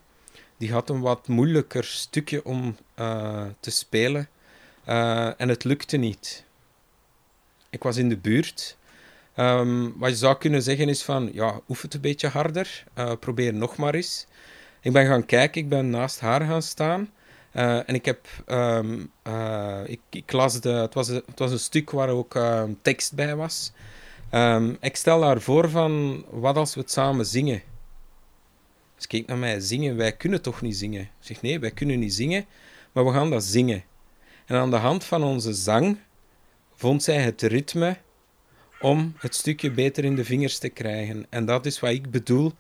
Die 0.58 0.72
had 0.72 0.90
een 0.90 1.02
wat 1.02 1.28
moeilijker 1.28 1.84
stukje 1.84 2.46
om 2.46 2.76
te 3.60 3.72
spelen. 3.72 4.30
en 5.38 5.50
het 5.50 5.64
lukte 5.64 5.98
niet. 5.98 6.46
Ik 7.70 7.84
was 7.84 7.98
in 7.98 8.10
de 8.10 8.18
buurt. 8.18 8.80
Um, 9.36 9.94
wat 9.98 10.10
je 10.10 10.16
zou 10.16 10.38
kunnen 10.38 10.62
zeggen 10.62 10.90
is 10.90 11.04
van, 11.04 11.30
ja, 11.34 11.60
oefen 11.70 11.86
het 11.86 11.94
een 11.94 12.02
beetje 12.02 12.28
harder. 12.28 12.84
probeer 13.20 13.54
nog 13.54 13.78
maar 13.78 13.94
eens. 13.94 14.28
Ik 14.82 14.94
ben 14.94 15.06
gaan 15.06 15.26
kijken, 15.26 15.62
ik 15.62 15.70
ben 15.70 15.90
naast 15.90 16.20
haar 16.20 16.42
gaan 16.42 16.62
staan. 16.62 17.10
en 17.52 17.96
ik 17.96 18.06
heb, 18.06 18.28
um, 18.48 19.12
ik, 19.86 20.00
ik, 20.10 20.32
las 20.32 20.62
de, 20.62 20.70
het 20.70 20.94
was, 20.94 21.08
het 21.08 21.40
was 21.40 21.52
een 21.52 21.60
stuk 21.60 21.90
waar 21.92 22.10
ook 22.10 22.40
tekst 22.82 23.14
bij 23.14 23.36
was. 23.36 23.72
Ik 24.80 24.96
stel 24.96 25.24
haar 25.24 25.42
voor 25.42 25.70
van, 25.70 26.26
wat 26.30 26.56
als 26.56 26.74
we 26.74 26.82
het 26.82 26.92
samen 26.92 27.26
zingen? 27.26 27.62
Ze 28.98 29.08
keek 29.08 29.28
naar 29.28 29.38
mij, 29.38 29.60
zingen? 29.60 29.96
Wij 29.96 30.12
kunnen 30.12 30.42
toch 30.42 30.62
niet 30.62 30.78
zingen? 30.78 31.02
Ik 31.02 31.10
zeg, 31.20 31.42
nee, 31.42 31.60
wij 31.60 31.72
kunnen 31.72 32.00
niet 32.00 32.14
zingen, 32.14 32.46
maar 32.92 33.06
we 33.06 33.12
gaan 33.12 33.30
dat 33.30 33.44
zingen. 33.44 33.84
En 34.46 34.56
aan 34.58 34.70
de 34.70 34.76
hand 34.76 35.04
van 35.04 35.24
onze 35.24 35.54
zang 35.54 35.98
vond 36.76 37.04
zij 37.04 37.22
het 37.22 37.42
ritme 37.42 37.98
om 38.82 39.14
het 39.18 39.36
stukje 39.36 39.72
beter 39.72 40.04
in 40.04 40.16
de 40.16 40.26
vingers 40.26 40.58
te 40.58 40.70
krijgen. 40.70 41.26
En 41.30 41.46
dat 41.46 41.66
is 41.66 41.80
wat 41.80 41.92
ik 41.92 42.12
bedoel 42.12 42.52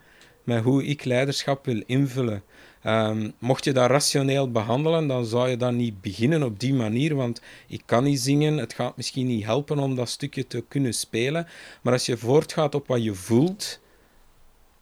met 0.44 0.64
hoe 0.64 0.86
ik 0.86 1.06
leiderschap 1.06 1.66
wil 1.66 1.84
invullen. 1.86 2.44
Um, 2.86 3.34
mocht 3.40 3.64
je 3.64 3.74
dat 3.74 3.90
rationeel 3.90 4.52
behandelen, 4.52 5.08
dan 5.08 5.26
zou 5.26 5.50
je 5.50 5.58
dan 5.58 5.76
niet 5.76 6.02
beginnen 6.02 6.44
op 6.44 6.60
die 6.60 6.74
manier, 6.74 7.16
want 7.16 7.42
ik 7.68 7.82
kan 7.86 8.04
niet 8.04 8.20
zingen, 8.20 8.58
het 8.58 8.74
gaat 8.74 8.98
misschien 8.98 9.28
niet 9.28 9.44
helpen 9.44 9.80
om 9.80 9.96
dat 9.96 10.10
stukje 10.10 10.48
te 10.48 10.64
kunnen 10.68 10.94
spelen. 10.94 11.48
Maar 11.82 11.94
als 11.94 12.06
je 12.06 12.18
voortgaat 12.18 12.76
op 12.76 12.88
wat 12.88 13.04
je 13.04 13.14
voelt 13.14 13.80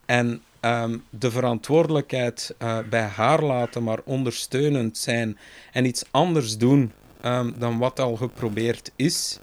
en 0.05 0.41
um, 0.61 1.03
de 1.09 1.31
verantwoordelijkheid 1.31 2.55
uh, 2.61 2.79
bij 2.89 3.01
haar 3.01 3.43
laten, 3.43 3.83
maar 3.83 3.99
ondersteunend 4.03 4.97
zijn 4.97 5.37
en 5.71 5.85
iets 5.85 6.03
anders 6.11 6.57
doen 6.57 6.91
um, 7.25 7.53
dan 7.57 7.77
wat 7.77 7.99
al 7.99 8.15
geprobeerd 8.15 8.91
is, 8.95 9.39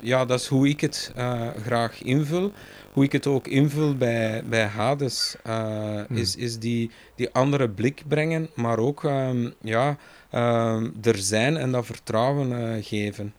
ja, 0.00 0.24
dat 0.24 0.40
is 0.40 0.46
hoe 0.46 0.68
ik 0.68 0.80
het 0.80 1.12
uh, 1.16 1.48
graag 1.64 2.02
invul 2.02 2.52
hoe 2.92 3.04
ik 3.04 3.12
het 3.12 3.26
ook 3.26 3.46
invul 3.46 3.96
bij, 3.96 4.42
bij 4.44 4.64
Hades, 4.64 5.36
uh, 5.46 6.00
is, 6.08 6.36
is 6.36 6.58
die, 6.58 6.90
die 7.14 7.30
andere 7.32 7.68
blik 7.68 8.02
brengen, 8.08 8.50
maar 8.54 8.78
ook 8.78 9.02
um, 9.02 9.54
ja, 9.60 9.96
um, 10.34 10.94
er 11.02 11.18
zijn 11.18 11.56
en 11.56 11.72
dat 11.72 11.86
vertrouwen 11.86 12.50
uh, 12.50 12.84
geven. 12.84 13.34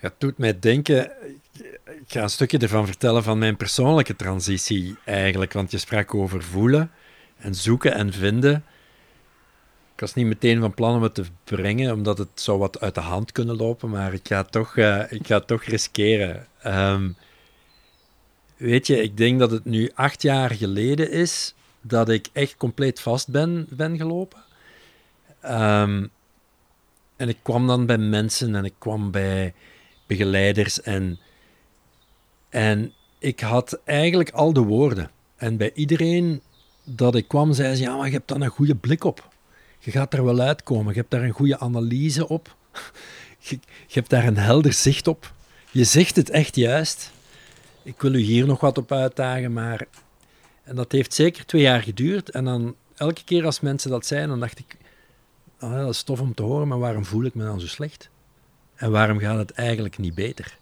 Ja, 0.00 0.08
het 0.08 0.14
doet 0.18 0.38
mij 0.38 0.58
denken, 0.58 1.10
ik 1.84 2.04
ga 2.06 2.22
een 2.22 2.30
stukje 2.30 2.58
ervan 2.58 2.86
vertellen 2.86 3.22
van 3.22 3.38
mijn 3.38 3.56
persoonlijke 3.56 4.16
transitie 4.16 4.96
eigenlijk, 5.04 5.52
want 5.52 5.70
je 5.70 5.78
sprak 5.78 6.14
over 6.14 6.42
voelen 6.42 6.90
en 7.36 7.54
zoeken 7.54 7.94
en 7.94 8.12
vinden. 8.12 8.64
Ik 9.98 10.04
was 10.04 10.14
niet 10.14 10.26
meteen 10.26 10.60
van 10.60 10.74
plan 10.74 10.96
om 10.96 11.02
het 11.02 11.14
te 11.14 11.24
brengen, 11.44 11.92
omdat 11.92 12.18
het 12.18 12.28
zou 12.34 12.58
wat 12.58 12.80
uit 12.80 12.94
de 12.94 13.00
hand 13.00 13.32
kunnen 13.32 13.56
lopen, 13.56 13.90
maar 13.90 14.12
ik 14.12 14.28
ga 14.28 14.44
toch, 14.44 14.76
uh, 14.76 15.12
ik 15.12 15.26
ga 15.26 15.40
toch 15.40 15.62
riskeren. 15.62 16.46
Um, 16.66 17.16
Weet 18.56 18.86
je, 18.86 19.02
ik 19.02 19.16
denk 19.16 19.38
dat 19.38 19.50
het 19.50 19.64
nu 19.64 19.90
acht 19.94 20.22
jaar 20.22 20.50
geleden 20.50 21.10
is 21.10 21.54
dat 21.80 22.08
ik 22.08 22.28
echt 22.32 22.56
compleet 22.56 23.00
vast 23.00 23.28
ben, 23.28 23.66
ben 23.70 23.96
gelopen. 23.96 24.44
Ehm, 25.40 26.06
en 27.16 27.28
ik 27.28 27.38
kwam 27.42 27.66
dan 27.66 27.86
bij 27.86 27.98
mensen 27.98 28.54
en 28.54 28.64
ik 28.64 28.74
kwam 28.78 29.10
bij 29.10 29.54
begeleiders 30.06 30.82
en, 30.82 31.18
en 32.48 32.92
ik 33.18 33.40
had 33.40 33.80
eigenlijk 33.84 34.30
al 34.30 34.52
de 34.52 34.62
woorden. 34.62 35.10
En 35.36 35.56
bij 35.56 35.70
iedereen 35.74 36.42
dat 36.84 37.14
ik 37.14 37.28
kwam, 37.28 37.52
zei 37.52 37.74
ze, 37.74 37.82
ja, 37.82 37.96
maar 37.96 38.06
je 38.06 38.12
hebt 38.12 38.28
daar 38.28 38.40
een 38.40 38.48
goede 38.48 38.74
blik 38.74 39.04
op. 39.04 39.36
Je 39.78 39.90
gaat 39.90 40.14
er 40.14 40.24
wel 40.24 40.40
uitkomen. 40.40 40.92
Je 40.92 40.98
hebt 40.98 41.10
daar 41.10 41.22
een 41.22 41.30
goede 41.30 41.58
analyse 41.58 42.28
op. 42.28 42.56
Je, 43.38 43.58
hebt 43.88 44.10
daar 44.10 44.26
een 44.26 44.36
helder 44.36 44.72
zicht 44.72 45.06
op. 45.06 45.32
Je 45.70 45.84
zegt 45.84 46.16
het 46.16 46.30
echt 46.30 46.56
juist. 46.56 47.12
Ik 47.82 48.00
wil 48.00 48.14
u 48.14 48.18
hier 48.18 48.46
nog 48.46 48.60
wat 48.60 48.78
op 48.78 48.92
uitdagen, 48.92 49.52
maar... 49.52 49.86
En 50.62 50.76
dat 50.76 50.92
heeft 50.92 51.14
zeker 51.14 51.46
twee 51.46 51.62
jaar 51.62 51.82
geduurd. 51.82 52.30
En 52.30 52.44
dan, 52.44 52.74
elke 52.96 53.24
keer 53.24 53.44
als 53.44 53.60
mensen 53.60 53.90
dat 53.90 54.06
zeiden, 54.06 54.30
dan 54.30 54.40
dacht 54.40 54.58
ik... 54.58 54.76
Oh, 55.60 55.74
dat 55.74 55.94
is 55.94 56.02
tof 56.02 56.20
om 56.20 56.34
te 56.34 56.42
horen, 56.42 56.68
maar 56.68 56.78
waarom 56.78 57.04
voel 57.04 57.24
ik 57.24 57.34
me 57.34 57.44
dan 57.44 57.60
zo 57.60 57.66
slecht? 57.66 58.10
En 58.74 58.90
waarom 58.90 59.18
gaat 59.18 59.38
het 59.38 59.50
eigenlijk 59.50 59.98
niet 59.98 60.14
beter? 60.14 60.58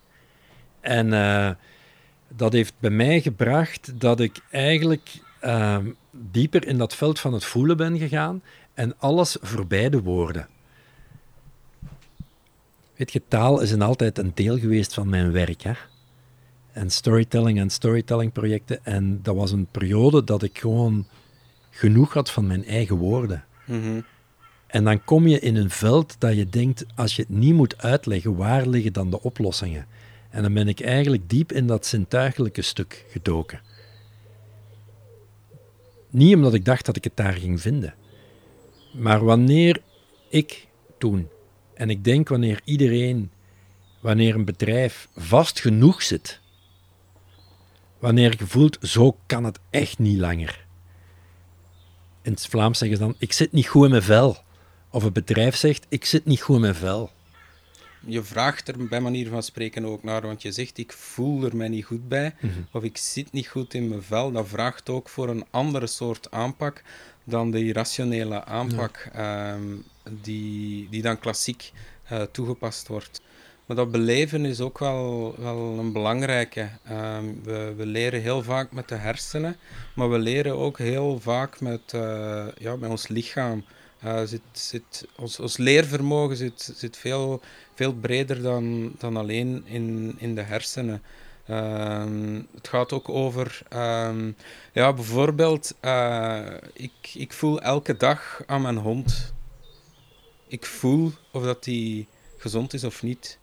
En 0.81 1.07
uh, 1.07 1.51
dat 2.29 2.53
heeft 2.53 2.75
bij 2.79 2.91
mij 2.91 3.21
gebracht 3.21 4.01
dat 4.01 4.21
ik 4.21 4.41
eigenlijk 4.51 5.11
uh, 5.45 5.79
dieper 6.11 6.67
in 6.67 6.79
dat 6.79 6.95
veld 6.95 7.21
van 7.21 7.33
het 7.33 7.45
voelen 7.45 7.77
ben 7.77 7.99
gegaan 7.99 8.43
en 8.77 8.95
alles 8.99 9.37
voorbij 9.41 9.91
de 9.91 10.03
woorden. 10.03 10.49
Weet 12.97 13.13
je, 13.13 13.23
taal 13.29 13.61
is 13.61 13.71
een 13.71 13.83
altijd 13.83 14.19
een 14.19 14.33
deel 14.35 14.59
geweest 14.59 14.95
van 14.95 15.09
mijn 15.09 15.33
werk. 15.33 15.63
Hè? 15.63 15.73
En 16.73 16.91
storytelling 16.91 17.59
en 17.59 17.71
storytelling 17.71 18.33
projecten. 18.33 18.85
En 18.85 19.23
dat 19.23 19.37
was 19.37 19.51
een 19.51 19.67
periode 19.71 20.25
dat 20.25 20.43
ik 20.43 20.59
gewoon 20.59 21.07
genoeg 21.71 22.13
had 22.13 22.31
van 22.31 22.47
mijn 22.47 22.65
eigen 22.65 22.97
woorden. 22.97 23.45
Mm 23.65 23.83
-hmm. 23.83 24.05
En 24.67 24.85
dan 24.85 25.05
kom 25.05 25.27
je 25.27 25.41
in 25.41 25.57
een 25.57 25.71
veld 25.71 26.17
dat 26.19 26.37
je 26.37 26.49
denkt, 26.49 26.85
als 26.95 27.17
je 27.17 27.23
het 27.23 27.31
niet 27.31 27.55
moet 27.55 27.79
uitleggen, 27.79 28.37
waar 28.37 28.67
liggen 28.67 28.93
dan 28.93 29.11
de 29.11 29.23
oplossingen? 29.23 29.87
En 30.31 30.43
dan 30.43 30.55
ben 30.55 30.69
ik 30.69 30.81
eigenlijk 30.81 31.31
diep 31.31 31.53
in 31.53 31.67
dat 31.67 31.87
zintuigelijke 31.87 32.63
stuk 32.63 33.05
gedoken. 33.11 33.61
Niet 36.11 36.35
omdat 36.35 36.55
ik 36.55 36.65
dacht 36.65 36.87
dat 36.87 36.97
ik 36.97 37.05
het 37.05 37.17
daar 37.17 37.33
ging 37.33 37.61
vinden. 37.61 37.95
Maar 38.99 39.25
wanneer 39.25 39.83
ik 40.29 40.67
toen, 40.99 41.29
en 41.75 41.91
ik 41.91 42.05
denk 42.05 42.29
wanneer 42.29 42.61
iedereen, 42.65 43.31
wanneer 44.01 44.35
een 44.35 44.45
bedrijf 44.45 45.09
vast 45.17 45.61
genoeg 45.61 46.03
zit, 46.03 46.41
wanneer 47.99 48.35
je 48.39 48.47
voelt, 48.47 48.79
zo 48.83 49.17
kan 49.27 49.45
het 49.45 49.59
echt 49.71 49.99
niet 49.99 50.19
langer. 50.19 50.67
In 52.23 52.33
het 52.33 52.47
Vlaams 52.47 52.79
zeggen 52.79 52.97
ze 52.99 53.03
dan, 53.03 53.15
ik 53.19 53.33
zit 53.33 53.53
niet 53.53 53.69
goed 53.69 53.85
in 53.85 53.91
mijn 53.91 54.03
vel. 54.03 54.37
Of 54.91 55.05
een 55.05 55.13
bedrijf 55.13 55.57
zegt, 55.57 55.87
ik 55.89 56.05
zit 56.05 56.25
niet 56.25 56.41
goed 56.41 56.55
in 56.55 56.61
mijn 56.61 56.75
vel 56.75 57.11
je 58.07 58.23
vraagt 58.23 58.69
er 58.69 58.89
bij 58.89 59.01
manier 59.01 59.29
van 59.29 59.43
spreken 59.43 59.85
ook 59.85 60.03
naar, 60.03 60.23
want 60.23 60.43
je 60.43 60.53
zegt 60.53 60.79
ik 60.79 60.93
voel 60.93 61.45
er 61.45 61.57
mij 61.57 61.69
niet 61.69 61.85
goed 61.85 62.09
bij, 62.09 62.35
mm 62.41 62.51
-hmm. 62.51 62.67
of 62.73 62.83
ik 62.83 62.97
zit 62.97 63.33
niet 63.33 63.47
goed 63.47 63.75
in 63.75 63.89
mijn 63.89 64.03
vel. 64.03 64.33
Dat 64.33 64.49
vraagt 64.49 64.89
ook 64.89 65.09
voor 65.09 65.29
een 65.29 65.47
andere 65.51 65.87
soort 65.87 66.31
aanpak 66.31 66.83
dan 67.27 67.51
de 67.51 67.65
irrationele 67.65 68.45
aanpak 68.45 69.11
ja. 69.15 69.55
um, 69.55 69.85
die, 70.23 70.89
die 70.91 71.03
dan 71.03 71.19
klassiek 71.19 71.73
uh, 72.13 72.23
toegepast 72.23 72.89
wordt. 72.89 73.21
Maar 73.67 73.77
dat 73.77 73.91
beleven 73.91 74.45
is 74.45 74.61
ook 74.61 74.79
wel, 74.79 75.35
wel 75.39 75.79
een 75.79 75.93
belangrijke. 75.93 76.69
Um, 76.91 77.41
we, 77.45 77.75
we 77.77 77.87
leren 77.87 78.21
heel 78.21 78.43
vaak 78.43 78.73
met 78.73 78.89
de 78.89 78.95
hersenen, 78.95 79.57
maar 79.95 80.11
we 80.11 80.19
leren 80.19 80.57
ook 80.57 80.79
heel 80.79 81.21
vaak 81.21 81.61
met, 81.61 81.93
uh, 81.95 82.47
ja, 82.59 82.77
met 82.77 82.91
ons 82.91 83.09
lichaam. 83.09 83.65
Uh, 84.05 84.23
zit, 84.25 84.41
zit, 84.53 85.07
ons, 85.17 85.41
ons 85.41 85.57
leervermogen 85.57 86.37
zit, 86.37 86.73
zit 86.77 86.97
veel, 86.97 87.41
veel 87.75 87.93
breder 87.95 88.43
dan, 88.43 88.95
dan 88.99 89.17
alleen 89.17 89.63
in, 89.65 90.15
in 90.19 90.35
de 90.35 90.43
hersenen. 90.43 91.03
Uh, 91.51 92.05
het 92.55 92.69
gaat 92.69 92.93
ook 92.93 93.09
over, 93.09 93.63
um, 93.75 94.37
ja, 94.73 94.93
bijvoorbeeld, 94.93 95.75
uh, 95.85 96.47
ik, 96.73 96.93
ik 97.15 97.33
voel 97.33 97.61
elke 97.61 97.97
dag 97.97 98.43
aan 98.47 98.63
mijn 98.63 98.77
hond. 98.77 99.35
Ik 100.47 100.67
voel 100.67 101.13
of 101.31 101.43
dat 101.43 101.65
die 101.65 102.07
gezond 102.37 102.75
is 102.75 102.85
of 102.85 103.03
niet. 103.03 103.39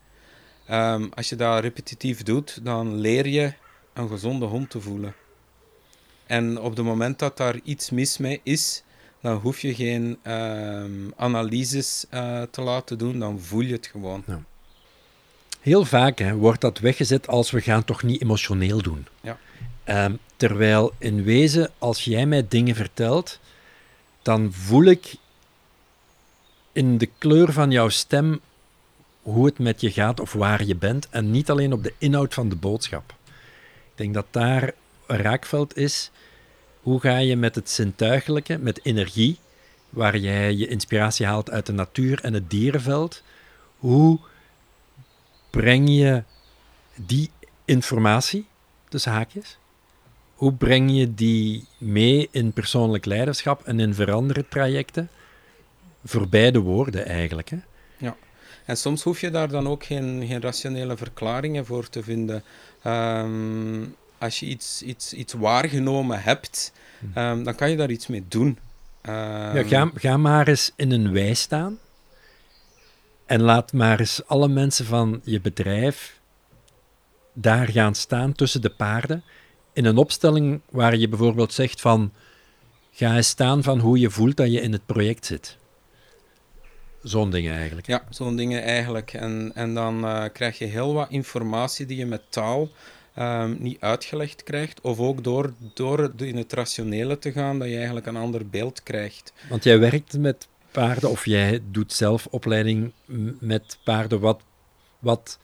Um, 0.72 1.10
als 1.14 1.30
je 1.30 1.36
dat 1.36 1.62
repetitief 1.62 2.24
doet, 2.24 2.66
dan 2.66 2.96
leer 2.96 3.28
je 3.28 3.54
een 3.94 4.08
gezonde 4.08 4.46
hond 4.46 4.70
te 4.70 4.82
voelen. 4.82 5.14
En 6.26 6.60
op 6.60 6.76
het 6.76 6.86
moment 6.86 7.20
dat 7.20 7.38
daar 7.38 7.60
iets 7.64 7.90
mis 7.90 8.18
mee 8.18 8.40
is, 8.44 8.84
dan 9.22 9.38
hoef 9.38 9.60
je 9.60 9.76
geen 9.76 10.20
analyses 11.16 12.06
uh, 12.14 12.42
te 12.42 12.62
laten 12.62 12.98
doen, 12.98 13.20
dan 13.20 13.40
voel 13.40 13.62
je 13.62 13.74
het 13.74 13.88
gewoon. 13.88 14.24
Ja. 14.28 14.44
Heel 15.64 15.86
vaak 15.86 16.20
hè, 16.20 16.36
wordt 16.36 16.62
dat 16.62 16.80
weggezet 16.80 17.28
als 17.28 17.52
we 17.52 17.62
gaan 17.62 17.86
toch 17.86 18.04
niet 18.04 18.22
emotioneel 18.22 18.82
doen. 18.82 19.08
Ja. 19.22 19.38
Um, 20.06 20.20
terwijl 20.36 20.94
in 20.98 21.24
wezen, 21.24 21.72
als 21.78 22.04
jij 22.04 22.26
mij 22.26 22.46
dingen 22.50 22.76
vertelt, 22.76 23.40
dan 24.22 24.54
voel 24.54 24.84
ik 24.84 25.16
in 26.72 26.98
de 26.98 27.10
kleur 27.18 27.54
van 27.54 27.72
jouw 27.72 27.90
stem 27.90 28.40
hoe 29.22 29.46
het 29.46 29.60
met 29.60 29.82
je 29.82 29.92
gaat 29.92 30.20
of 30.20 30.34
waar 30.34 30.64
je 30.64 30.76
bent 30.76 31.10
en 31.10 31.32
niet 31.32 31.50
alleen 31.50 31.74
op 31.74 31.84
de 31.84 31.94
inhoud 31.98 32.34
van 32.34 32.50
de 32.50 32.56
boodschap. 32.56 33.14
Ik 33.26 33.96
denk 33.96 34.14
dat 34.14 34.28
daar 34.32 34.74
een 35.08 35.18
raakveld 35.18 35.78
is 35.78 36.12
hoe 36.82 37.00
ga 37.00 37.18
je 37.18 37.36
met 37.36 37.56
het 37.56 37.70
zintuigelijke, 37.70 38.58
met 38.58 38.86
energie, 38.86 39.38
waar 39.90 40.18
jij 40.18 40.54
je 40.54 40.68
inspiratie 40.68 41.26
haalt 41.26 41.52
uit 41.52 41.66
de 41.66 41.74
natuur 41.74 42.24
en 42.24 42.34
het 42.34 42.50
dierenveld, 42.50 43.24
hoe 43.78 44.20
breng 45.54 45.90
je 45.90 46.24
die 46.96 47.30
informatie, 47.66 48.46
tussen 48.90 49.12
haakjes, 49.12 49.58
hoe 50.34 50.54
breng 50.54 50.92
je 50.92 51.14
die 51.14 51.66
mee 51.78 52.28
in 52.32 52.54
persoonlijk 52.54 53.06
leiderschap 53.06 53.64
en 53.64 53.80
in 53.80 53.94
veranderen 53.94 54.50
trajecten? 54.50 55.10
Voorbij 56.06 56.52
de 56.52 56.60
woorden 56.60 57.06
eigenlijk. 57.06 57.50
Hè? 57.50 57.58
Ja, 57.98 58.16
en 58.66 58.78
soms 58.78 59.04
hoef 59.04 59.22
je 59.22 59.30
daar 59.30 59.48
dan 59.48 59.68
ook 59.68 59.84
geen, 59.84 60.24
geen 60.28 60.42
rationele 60.42 60.98
verklaringen 60.98 61.66
voor 61.66 61.90
te 61.90 62.04
vinden. 62.04 62.44
Um, 62.86 63.96
als 64.18 64.40
je 64.40 64.46
iets, 64.46 64.82
iets, 64.82 65.14
iets 65.14 65.34
waargenomen 65.34 66.22
hebt, 66.22 66.74
um, 67.18 67.44
dan 67.44 67.56
kan 67.56 67.70
je 67.70 67.78
daar 67.78 67.92
iets 67.92 68.08
mee 68.08 68.26
doen. 68.28 68.48
Um, 68.48 69.14
ja, 69.56 69.64
ga, 69.64 69.92
ga 69.96 70.18
maar 70.18 70.48
eens 70.48 70.72
in 70.76 70.92
een 70.92 71.12
wei 71.12 71.36
staan 71.36 71.78
en 73.34 73.42
laat 73.42 73.74
maar 73.74 74.00
eens 74.00 74.22
alle 74.26 74.48
mensen 74.48 74.86
van 74.86 75.22
je 75.24 75.42
bedrijf 75.42 76.20
daar 77.34 77.68
gaan 77.68 77.96
staan 77.96 78.34
tussen 78.34 78.62
de 78.62 78.70
paarden 78.70 79.24
in 79.74 79.86
een 79.86 79.98
opstelling 79.98 80.62
waar 80.70 80.96
je 80.96 81.10
bijvoorbeeld 81.10 81.54
zegt 81.54 81.82
van 81.82 82.12
ga 82.92 83.16
eens 83.16 83.28
staan 83.28 83.64
van 83.64 83.80
hoe 83.80 84.00
je 84.00 84.10
voelt 84.10 84.38
dat 84.38 84.52
je 84.52 84.62
in 84.62 84.72
het 84.72 84.86
project 84.86 85.26
zit. 85.26 85.58
Zo'n 87.04 87.32
dingen 87.32 87.56
eigenlijk. 87.56 87.88
Ja, 87.88 88.04
zo'n 88.10 88.36
dingen 88.36 88.64
eigenlijk. 88.64 89.14
En, 89.14 89.52
en 89.56 89.74
dan 89.74 90.06
uh, 90.06 90.24
krijg 90.34 90.58
je 90.58 90.66
heel 90.66 90.94
wat 90.94 91.10
informatie 91.10 91.86
die 91.86 91.98
je 91.98 92.06
met 92.06 92.22
taal 92.30 92.70
um, 93.20 93.58
niet 93.60 93.80
uitgelegd 93.80 94.44
krijgt. 94.44 94.82
Of 94.82 95.00
ook 95.00 95.24
door, 95.24 95.54
door 95.74 96.12
in 96.18 96.38
het 96.38 96.54
rationele 96.54 97.20
te 97.20 97.32
gaan, 97.32 97.60
dat 97.60 97.68
je 97.68 97.76
eigenlijk 97.76 98.06
een 98.06 98.16
ander 98.16 98.50
beeld 98.50 98.84
krijgt. 98.84 99.34
Want 99.50 99.64
jij 99.64 99.80
werkt 99.80 100.18
met 100.18 100.48
paarden 100.74 101.10
of 101.10 101.26
jij 101.26 101.60
doet 101.72 101.94
zelf 101.94 102.28
opleiding 102.30 102.92
met 103.40 103.78
paarden. 103.84 104.20
Wat, 104.20 104.42
wat 105.00 105.40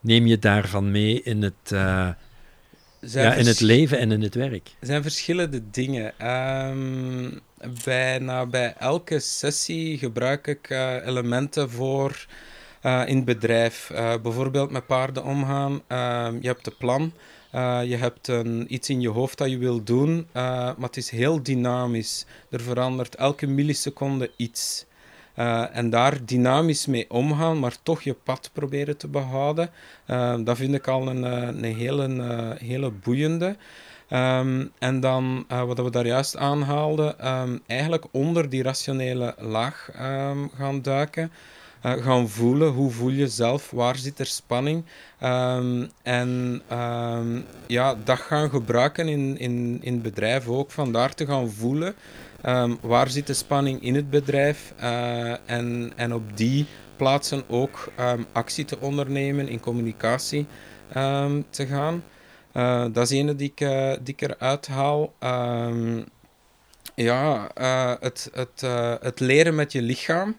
neem 0.00 0.26
je 0.26 0.38
daarvan 0.38 0.90
mee 0.90 1.22
in 1.22 1.42
het, 1.42 1.70
uh, 1.72 2.08
ja, 3.00 3.34
in 3.34 3.46
het 3.46 3.60
leven 3.60 3.98
en 3.98 4.12
in 4.12 4.22
het 4.22 4.34
werk? 4.34 4.68
Er 4.80 4.86
zijn 4.86 5.02
verschillende 5.02 5.70
dingen. 5.70 6.28
Um, 6.68 7.40
bijna 7.84 8.46
bij 8.46 8.74
elke 8.78 9.20
sessie 9.20 9.98
gebruik 9.98 10.46
ik 10.46 10.70
uh, 10.70 11.06
elementen 11.06 11.70
voor 11.70 12.26
uh, 12.82 13.02
in 13.06 13.16
het 13.16 13.24
bedrijf. 13.24 13.90
Bijvoorbeeld 14.22 14.70
met 14.70 14.86
paarden 14.86 15.24
omgaan. 15.24 15.72
Uh, 15.72 16.28
je 16.40 16.46
hebt 16.46 16.66
een 16.66 16.76
plan. 16.78 17.12
Je 17.84 17.96
hebt 17.98 18.28
een, 18.28 18.74
iets 18.74 18.88
in 18.88 19.00
je 19.00 19.08
hoofd 19.08 19.38
dat 19.38 19.50
je 19.50 19.58
wil 19.58 19.82
doen, 19.82 20.26
maar 20.32 20.74
het 20.80 20.96
is 20.96 21.10
heel 21.10 21.42
dynamisch. 21.42 22.26
Er 22.50 22.60
verandert 22.60 23.14
elke 23.14 23.46
milliseconde 23.46 24.30
iets. 24.36 24.84
en 25.72 25.90
daar 25.90 26.24
dynamisch 26.24 26.86
mee 26.86 27.10
omgaan, 27.10 27.58
maar 27.58 27.76
toch 27.82 28.02
je 28.02 28.14
pad 28.14 28.50
proberen 28.52 28.96
te 28.96 29.08
behouden, 29.08 29.70
dat 30.44 30.56
vind 30.56 30.74
ik 30.74 30.88
al 30.88 31.08
een, 31.08 31.22
een 31.22 31.74
hele, 31.74 32.56
hele 32.58 32.90
boeiende. 32.90 33.56
Um, 34.10 34.72
en 34.78 35.00
dan, 35.00 35.44
wat 35.48 35.78
we 35.78 35.90
daar 35.90 36.06
juist 36.06 36.36
aanhaalden, 36.36 37.28
um, 37.28 37.62
eigenlijk 37.66 38.04
onder 38.10 38.48
die 38.48 38.62
rationele 38.62 39.34
laag 39.38 39.90
um, 40.00 40.50
gaan 40.56 40.82
duiken 40.82 41.32
uh, 41.84 41.92
gaan 41.92 42.28
voelen. 42.28 42.72
Hoe 42.72 42.90
voel 42.90 43.10
je 43.10 43.28
zelf? 43.28 43.70
Waar 43.70 43.96
zit 43.96 44.18
er 44.18 44.26
spanning? 44.26 44.84
Um, 45.22 45.90
en 46.02 46.62
um, 46.72 47.44
ja, 47.66 47.94
dat 48.04 48.18
gaan 48.18 48.50
gebruiken 48.50 49.08
in, 49.08 49.38
in, 49.38 49.78
in 49.82 49.92
het 49.92 50.02
bedrijf 50.02 50.48
ook. 50.48 50.70
Vandaar 50.70 51.14
te 51.14 51.26
gaan 51.26 51.50
voelen. 51.50 51.94
Um, 52.46 52.78
waar 52.80 53.08
zit 53.08 53.26
de 53.26 53.34
spanning 53.34 53.82
in 53.82 53.94
het 53.94 54.10
bedrijf? 54.10 54.74
Uh, 54.80 55.50
en, 55.50 55.92
en 55.96 56.14
op 56.14 56.36
die 56.36 56.66
plaatsen 56.96 57.42
ook 57.48 57.92
actie 58.32 58.64
te 58.64 58.80
ondernemen, 58.80 59.48
in 59.48 59.60
communicatie 59.60 60.46
te 61.50 61.66
gaan. 61.66 62.04
Uh, 62.54 62.84
dat 62.92 63.10
is 63.10 63.18
ene 63.18 63.36
die 63.36 63.52
ik, 63.54 63.68
die 64.02 64.14
ik 64.16 64.22
eruit 64.22 64.66
haal. 64.66 65.12
Ja, 66.94 67.50
het, 68.00 68.30
het, 68.32 68.60
het 69.00 69.20
leren 69.20 69.54
met 69.54 69.72
je 69.72 69.82
lichaam. 69.82 70.36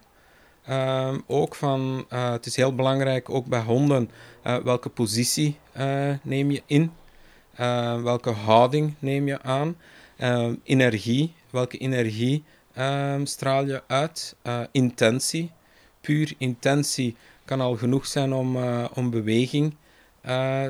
Uh, 0.68 1.14
ook 1.26 1.54
van, 1.54 2.06
het 2.08 2.46
is 2.46 2.56
heel 2.56 2.74
belangrijk, 2.74 3.30
ook 3.30 3.46
bij 3.46 3.60
honden, 3.60 4.10
welke 4.42 4.88
positie 4.88 5.58
neem 6.22 6.50
je 6.50 6.62
in? 6.66 6.92
welke 8.02 8.30
houding 8.30 8.94
neem 8.98 9.26
je 9.26 9.42
aan? 9.42 9.76
Ehm, 10.16 10.54
energie, 10.62 11.34
welke 11.50 11.78
energie 11.78 12.44
ehm, 12.74 13.24
straal 13.24 13.66
je 13.66 13.82
uit? 13.86 14.36
intentie, 14.72 15.50
puur 16.00 16.34
intentie 16.38 17.16
kan 17.44 17.60
al 17.60 17.76
genoeg 17.76 18.06
zijn 18.06 18.32
om, 18.32 18.56
om 18.94 19.10
beweging 19.10 19.74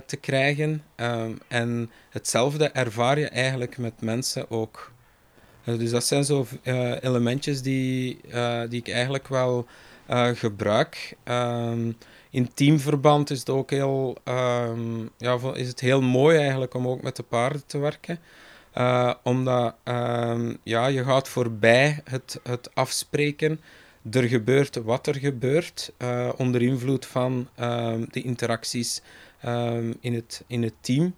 te 0.06 0.18
krijgen. 0.20 0.82
en 1.48 1.90
hetzelfde 2.10 2.68
ervaar 2.68 3.18
je 3.18 3.28
eigenlijk 3.28 3.78
met 3.78 4.00
mensen 4.00 4.50
ook. 4.50 4.92
Eh, 5.68 5.78
dus 5.78 5.90
dat 5.90 6.04
zijn 6.04 6.24
zo 6.24 6.46
elementjes 7.00 7.62
die, 7.62 8.20
die 8.68 8.80
ik 8.80 8.88
eigenlijk 8.88 9.28
wel 9.28 9.66
gebruik. 10.34 11.16
Um, 11.24 11.96
in 12.30 12.54
teamverband 12.54 13.30
is 13.30 13.38
het 13.38 13.50
ook 13.50 13.70
heel, 13.70 14.16
um, 14.24 15.10
ja, 15.16 15.38
is 15.54 15.68
het 15.68 15.80
heel 15.80 16.02
mooi 16.02 16.38
eigenlijk 16.38 16.74
om 16.74 16.88
ook 16.88 17.02
met 17.02 17.16
de 17.16 17.22
paarden 17.22 17.62
te 17.66 17.78
werken. 17.78 18.18
omdat 19.22 19.74
um, 19.84 20.58
ja, 20.62 20.86
je 20.86 21.04
gaat 21.04 21.28
voorbij 21.28 22.00
het, 22.04 22.40
het 22.42 22.74
afspreken. 22.74 23.60
Er 24.10 24.22
gebeurt 24.22 24.76
wat 24.76 25.06
er 25.06 25.14
gebeurt 25.14 25.92
onder 26.36 26.62
invloed 26.62 27.06
van 27.06 27.48
de 28.10 28.22
interacties 28.22 29.02
in, 30.00 30.14
het, 30.14 30.44
in 30.46 30.62
het 30.62 30.74
team. 30.80 31.14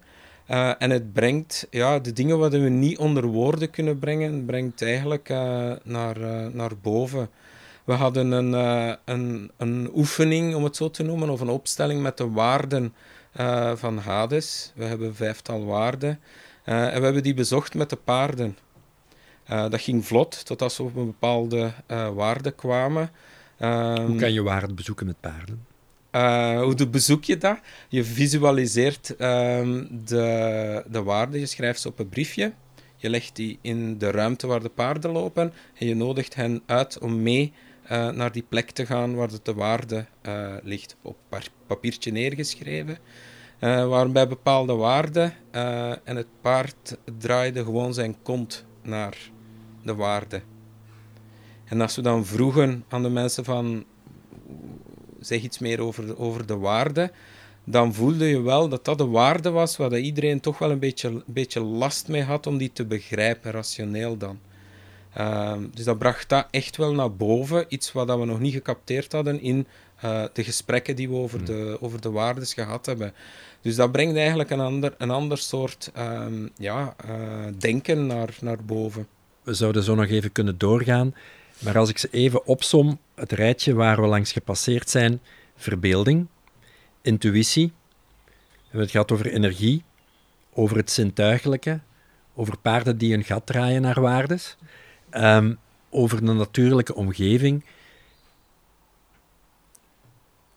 En 0.77 0.89
het 0.89 1.13
brengt 1.13 1.67
ja, 1.69 1.99
de 1.99 2.13
dingen 2.13 2.37
wat 2.37 2.51
we 2.51 2.57
niet 2.57 2.97
onder 2.97 3.25
woorden 3.25 3.69
kunnen 3.69 3.99
brengen, 3.99 4.45
brengt 4.45 4.81
eigenlijk 4.81 5.29
naar, 5.83 6.19
naar 6.53 6.77
boven. 6.81 7.29
We 7.83 7.93
hadden 7.93 8.31
een, 8.31 8.53
een, 9.05 9.51
een 9.57 9.89
oefening, 9.93 10.55
om 10.55 10.63
het 10.63 10.75
zo 10.75 10.89
te 10.89 11.03
noemen, 11.03 11.29
of 11.29 11.41
een 11.41 11.49
opstelling 11.49 12.01
met 12.01 12.17
de 12.17 12.29
waarden 12.29 12.93
van 13.75 13.97
Hades. 13.97 14.71
We 14.75 14.83
hebben 14.83 15.15
vijftal 15.15 15.65
waarden. 15.65 16.19
en 16.63 16.99
we 16.99 17.03
hebben 17.03 17.23
die 17.23 17.33
bezocht 17.33 17.73
met 17.73 17.89
de 17.89 17.95
paarden. 17.95 18.57
dat 19.45 19.81
ging 19.81 20.05
vlot, 20.05 20.45
totdat 20.45 20.77
we 20.77 20.83
op 20.83 20.95
een 20.95 21.05
bepaalde 21.05 21.71
waarde 22.13 22.51
kwamen. 22.51 23.11
Hoe 23.57 24.15
kan 24.15 24.33
je 24.33 24.41
waarden 24.41 24.75
bezoeken 24.75 25.05
met 25.05 25.19
paarden? 25.19 25.65
Uh, 26.11 26.61
hoe 26.61 26.87
bezoek 26.87 27.23
je 27.23 27.37
dat? 27.37 27.59
Je 27.89 28.03
visualiseert 28.03 29.15
um, 29.19 29.87
de, 30.05 30.83
de 30.87 31.03
waarde, 31.03 31.39
je 31.39 31.45
schrijft 31.45 31.81
ze 31.81 31.87
op 31.87 31.99
een 31.99 32.09
briefje, 32.09 32.53
je 32.95 33.09
legt 33.09 33.35
die 33.35 33.59
in 33.61 33.97
de 33.97 34.11
ruimte 34.11 34.47
waar 34.47 34.61
de 34.61 34.69
paarden 34.69 35.11
lopen 35.11 35.53
en 35.77 35.87
je 35.87 35.95
nodigt 35.95 36.35
hen 36.35 36.61
uit 36.65 36.99
om 36.99 37.21
mee 37.21 37.53
uh, 37.91 38.09
naar 38.09 38.31
die 38.31 38.45
plek 38.49 38.71
te 38.71 38.85
gaan 38.85 39.15
waar 39.15 39.29
de 39.43 39.53
waarde 39.53 40.05
uh, 40.27 40.53
ligt. 40.63 40.95
Op 41.01 41.17
papiertje 41.67 42.11
neergeschreven, 42.11 42.97
waarbij 43.59 44.27
bepaalde 44.27 44.73
waarden 44.73 45.33
en 46.03 46.15
het 46.15 46.27
paard 46.41 46.97
draaide 47.17 47.63
gewoon 47.63 47.93
zijn 47.93 48.15
kont 48.21 48.65
naar 48.81 49.17
de 49.83 49.95
waarde. 49.95 50.41
En 51.65 51.81
als 51.81 51.95
we 51.95 52.01
dan 52.01 52.25
vroegen 52.25 52.83
aan 52.89 53.03
de 53.03 53.09
mensen 53.09 53.43
van 53.43 53.85
zeg 55.19 55.41
iets 55.41 55.59
meer 55.59 55.81
over 55.81 56.17
over 56.17 56.45
de 56.45 56.57
waarde, 56.57 57.11
dan 57.63 57.93
voelde 57.93 58.25
je 58.25 58.41
wel 58.41 58.69
dat 58.69 58.85
dat 58.85 58.97
de 58.97 59.07
waarde 59.07 59.49
was 59.49 59.77
waar 59.77 59.99
iedereen 59.99 60.39
toch 60.39 60.57
wel 60.57 60.71
een 60.71 60.79
beetje, 60.79 61.23
beetje 61.25 61.59
last 61.59 62.07
mee 62.07 62.23
had 62.23 62.47
om 62.47 62.57
die 62.57 62.71
te 62.73 62.85
begrijpen, 62.85 63.51
rationeel 63.51 64.17
dan. 64.17 64.39
Ehm, 65.13 65.63
dus 65.73 65.85
dat 65.85 65.97
bracht 65.97 66.29
dat 66.29 66.47
echt 66.51 66.77
wel 66.77 66.93
naar 66.93 67.15
boven, 67.15 67.65
iets 67.67 67.91
wat 67.91 68.07
we 68.07 68.25
nog 68.25 68.39
niet 68.39 68.53
gecapteerd 68.53 69.11
hadden 69.11 69.41
in 69.41 69.67
uh, 70.05 70.23
de 70.33 70.43
gesprekken 70.43 70.95
die 70.95 71.09
we 71.09 71.15
over, 71.15 71.37
hmm. 71.37 71.45
de, 71.45 71.77
over 71.81 72.01
de 72.01 72.11
waardes 72.11 72.53
gehad 72.53 72.85
hebben. 72.85 73.13
Dus 73.61 73.75
dat 73.75 73.91
brengt 73.91 74.15
eigenlijk 74.17 74.49
een 74.49 74.59
ander, 74.59 74.93
een 74.97 75.11
ander 75.11 75.37
soort 75.37 75.91
um, 75.97 76.49
ja, 76.57 76.95
uh, 77.05 77.45
denken 77.57 78.07
naar, 78.07 78.37
naar 78.41 78.63
boven. 78.65 79.07
We 79.43 79.53
zouden 79.53 79.83
zo 79.83 79.95
nog 79.95 80.07
even 80.07 80.31
kunnen 80.31 80.57
doorgaan. 80.57 81.15
Maar 81.59 81.77
als 81.77 81.89
ik 81.89 81.97
ze 81.97 82.07
even 82.11 82.45
opsom, 82.45 82.99
het 83.15 83.31
rijtje 83.31 83.73
waar 83.73 84.01
we 84.01 84.07
langs 84.07 84.31
gepasseerd 84.31 84.89
zijn, 84.89 85.21
verbeelding, 85.55 86.27
intuïtie, 87.01 87.73
we 88.25 88.61
hebben 88.61 88.81
het 88.81 88.91
gehad 88.91 89.11
over 89.11 89.31
energie, 89.31 89.83
over 90.53 90.77
het 90.77 90.91
zintuigelijke, 90.91 91.79
over 92.35 92.57
paarden 92.57 92.97
die 92.97 93.13
een 93.13 93.23
gat 93.23 93.45
draaien 93.45 93.81
naar 93.81 94.01
waardes, 94.01 94.57
um, 95.13 95.59
over 95.89 96.25
de 96.25 96.33
natuurlijke 96.33 96.95
omgeving. 96.95 97.65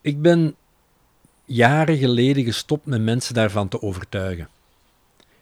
Ik 0.01 0.23
ben 0.23 0.57
jaren 1.45 1.97
geleden 1.97 2.45
gestopt 2.45 2.87
met 2.87 3.01
mensen 3.01 3.35
daarvan 3.35 3.69
te 3.69 3.83
overtuigen. 3.83 4.49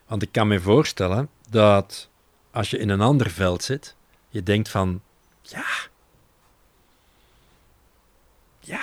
Want 0.07 0.23
ik 0.23 0.33
kan 0.33 0.49
me 0.49 0.61
voorstellen 0.61 1.29
dat 1.51 2.09
als 2.51 2.71
je 2.71 2.79
in 2.79 2.89
een 2.89 3.01
ander 3.01 3.31
veld 3.31 3.63
zit, 3.63 3.95
je 4.29 4.43
denkt 4.43 4.69
van 4.69 5.03
ja. 5.43 5.67
Ja. 8.61 8.83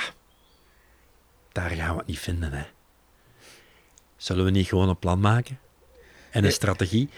Daar 1.51 1.69
gaan 1.69 1.91
we 1.91 1.97
het 1.97 2.07
niet 2.07 2.19
vinden, 2.19 2.51
hè. 2.51 2.63
Zullen 4.17 4.45
we 4.45 4.51
niet 4.51 4.67
gewoon 4.67 4.89
een 4.89 4.99
plan 4.99 5.19
maken? 5.19 5.59
En 6.31 6.43
een 6.45 6.51
strategie? 6.51 7.09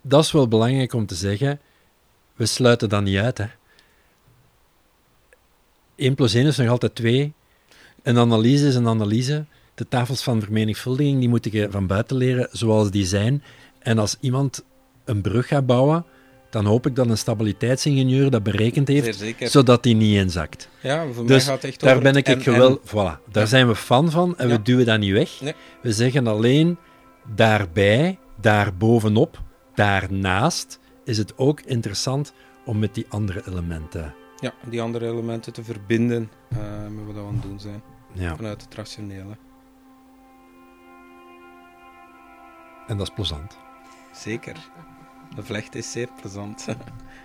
Dat 0.00 0.24
is 0.24 0.32
wel 0.32 0.48
belangrijk 0.48 0.92
om 0.92 1.06
te 1.06 1.14
zeggen. 1.14 1.60
We 2.34 2.46
sluiten 2.46 2.88
dat 2.88 3.02
niet 3.02 3.18
uit, 3.18 3.38
hè. 3.38 3.46
1 5.96 6.14
plus 6.14 6.34
1 6.34 6.46
is 6.46 6.56
nog 6.56 6.68
altijd 6.68 6.94
2. 6.94 7.32
Een 8.02 8.18
analyse 8.18 8.66
is 8.66 8.74
een 8.74 8.88
analyse. 8.88 9.44
De 9.74 9.88
tafels 9.88 10.22
van 10.22 10.40
vermenigvuldiging 10.40 11.18
die 11.18 11.28
moet 11.28 11.52
je 11.52 11.68
van 11.70 11.86
buiten 11.86 12.16
leren 12.16 12.48
zoals 12.52 12.90
die 12.90 13.06
zijn. 13.06 13.42
En 13.78 13.98
als 13.98 14.16
iemand 14.20 14.64
een 15.04 15.20
brug 15.20 15.46
gaat 15.46 15.66
bouwen, 15.66 16.04
dan 16.50 16.64
hoop 16.64 16.86
ik 16.86 16.94
dat 16.94 17.08
een 17.08 17.18
stabiliteitsingenieur 17.18 18.30
dat 18.30 18.42
berekend 18.42 18.88
heeft, 18.88 19.24
zodat 19.38 19.82
die 19.82 19.94
niet 19.94 20.16
inzakt. 20.16 20.68
Ja, 20.80 21.06
voor 21.12 21.26
dus 21.26 21.44
mij 21.46 21.54
gaat 21.54 21.62
het 21.62 21.64
echt 21.64 21.80
daar 21.80 21.98
ben 21.98 22.16
ik 22.16 22.26
het 22.26 22.42
gewel... 22.42 22.80
Voilà, 22.86 23.30
daar 23.30 23.46
zijn 23.46 23.68
we 23.68 23.76
fan 23.76 24.10
van 24.10 24.38
en 24.38 24.48
we 24.48 24.62
duwen 24.62 24.86
dat 24.86 24.98
niet 24.98 25.12
weg. 25.12 25.40
Nee. 25.40 25.54
We 25.82 25.92
zeggen 25.92 26.26
alleen, 26.26 26.76
daarbij, 27.34 28.18
daar 28.40 28.74
bovenop, 28.74 29.42
daarnaast, 29.74 30.78
is 31.04 31.18
het 31.18 31.38
ook 31.38 31.60
interessant 31.60 32.32
om 32.64 32.78
met 32.78 32.94
die 32.94 33.06
andere 33.08 33.42
elementen... 33.46 34.14
Ja, 34.40 34.54
die 34.68 34.82
andere 34.82 35.06
elementen 35.06 35.52
te 35.52 35.64
verbinden 35.64 36.30
uh, 36.52 36.58
met 36.88 37.06
wat 37.06 37.14
we 37.14 37.20
aan 37.20 37.34
het 37.34 37.42
doen 37.42 37.60
zijn. 37.60 37.82
Ja. 38.12 38.36
Vanuit 38.36 38.62
het 38.62 38.74
rationele. 38.74 39.36
En 42.86 42.96
dat 42.96 43.08
is 43.08 43.14
plezant. 43.14 43.58
Zeker. 44.12 44.68
De 45.34 45.42
vlecht 45.42 45.74
is 45.74 45.90
zeer 45.90 46.08
plezant. 46.20 46.66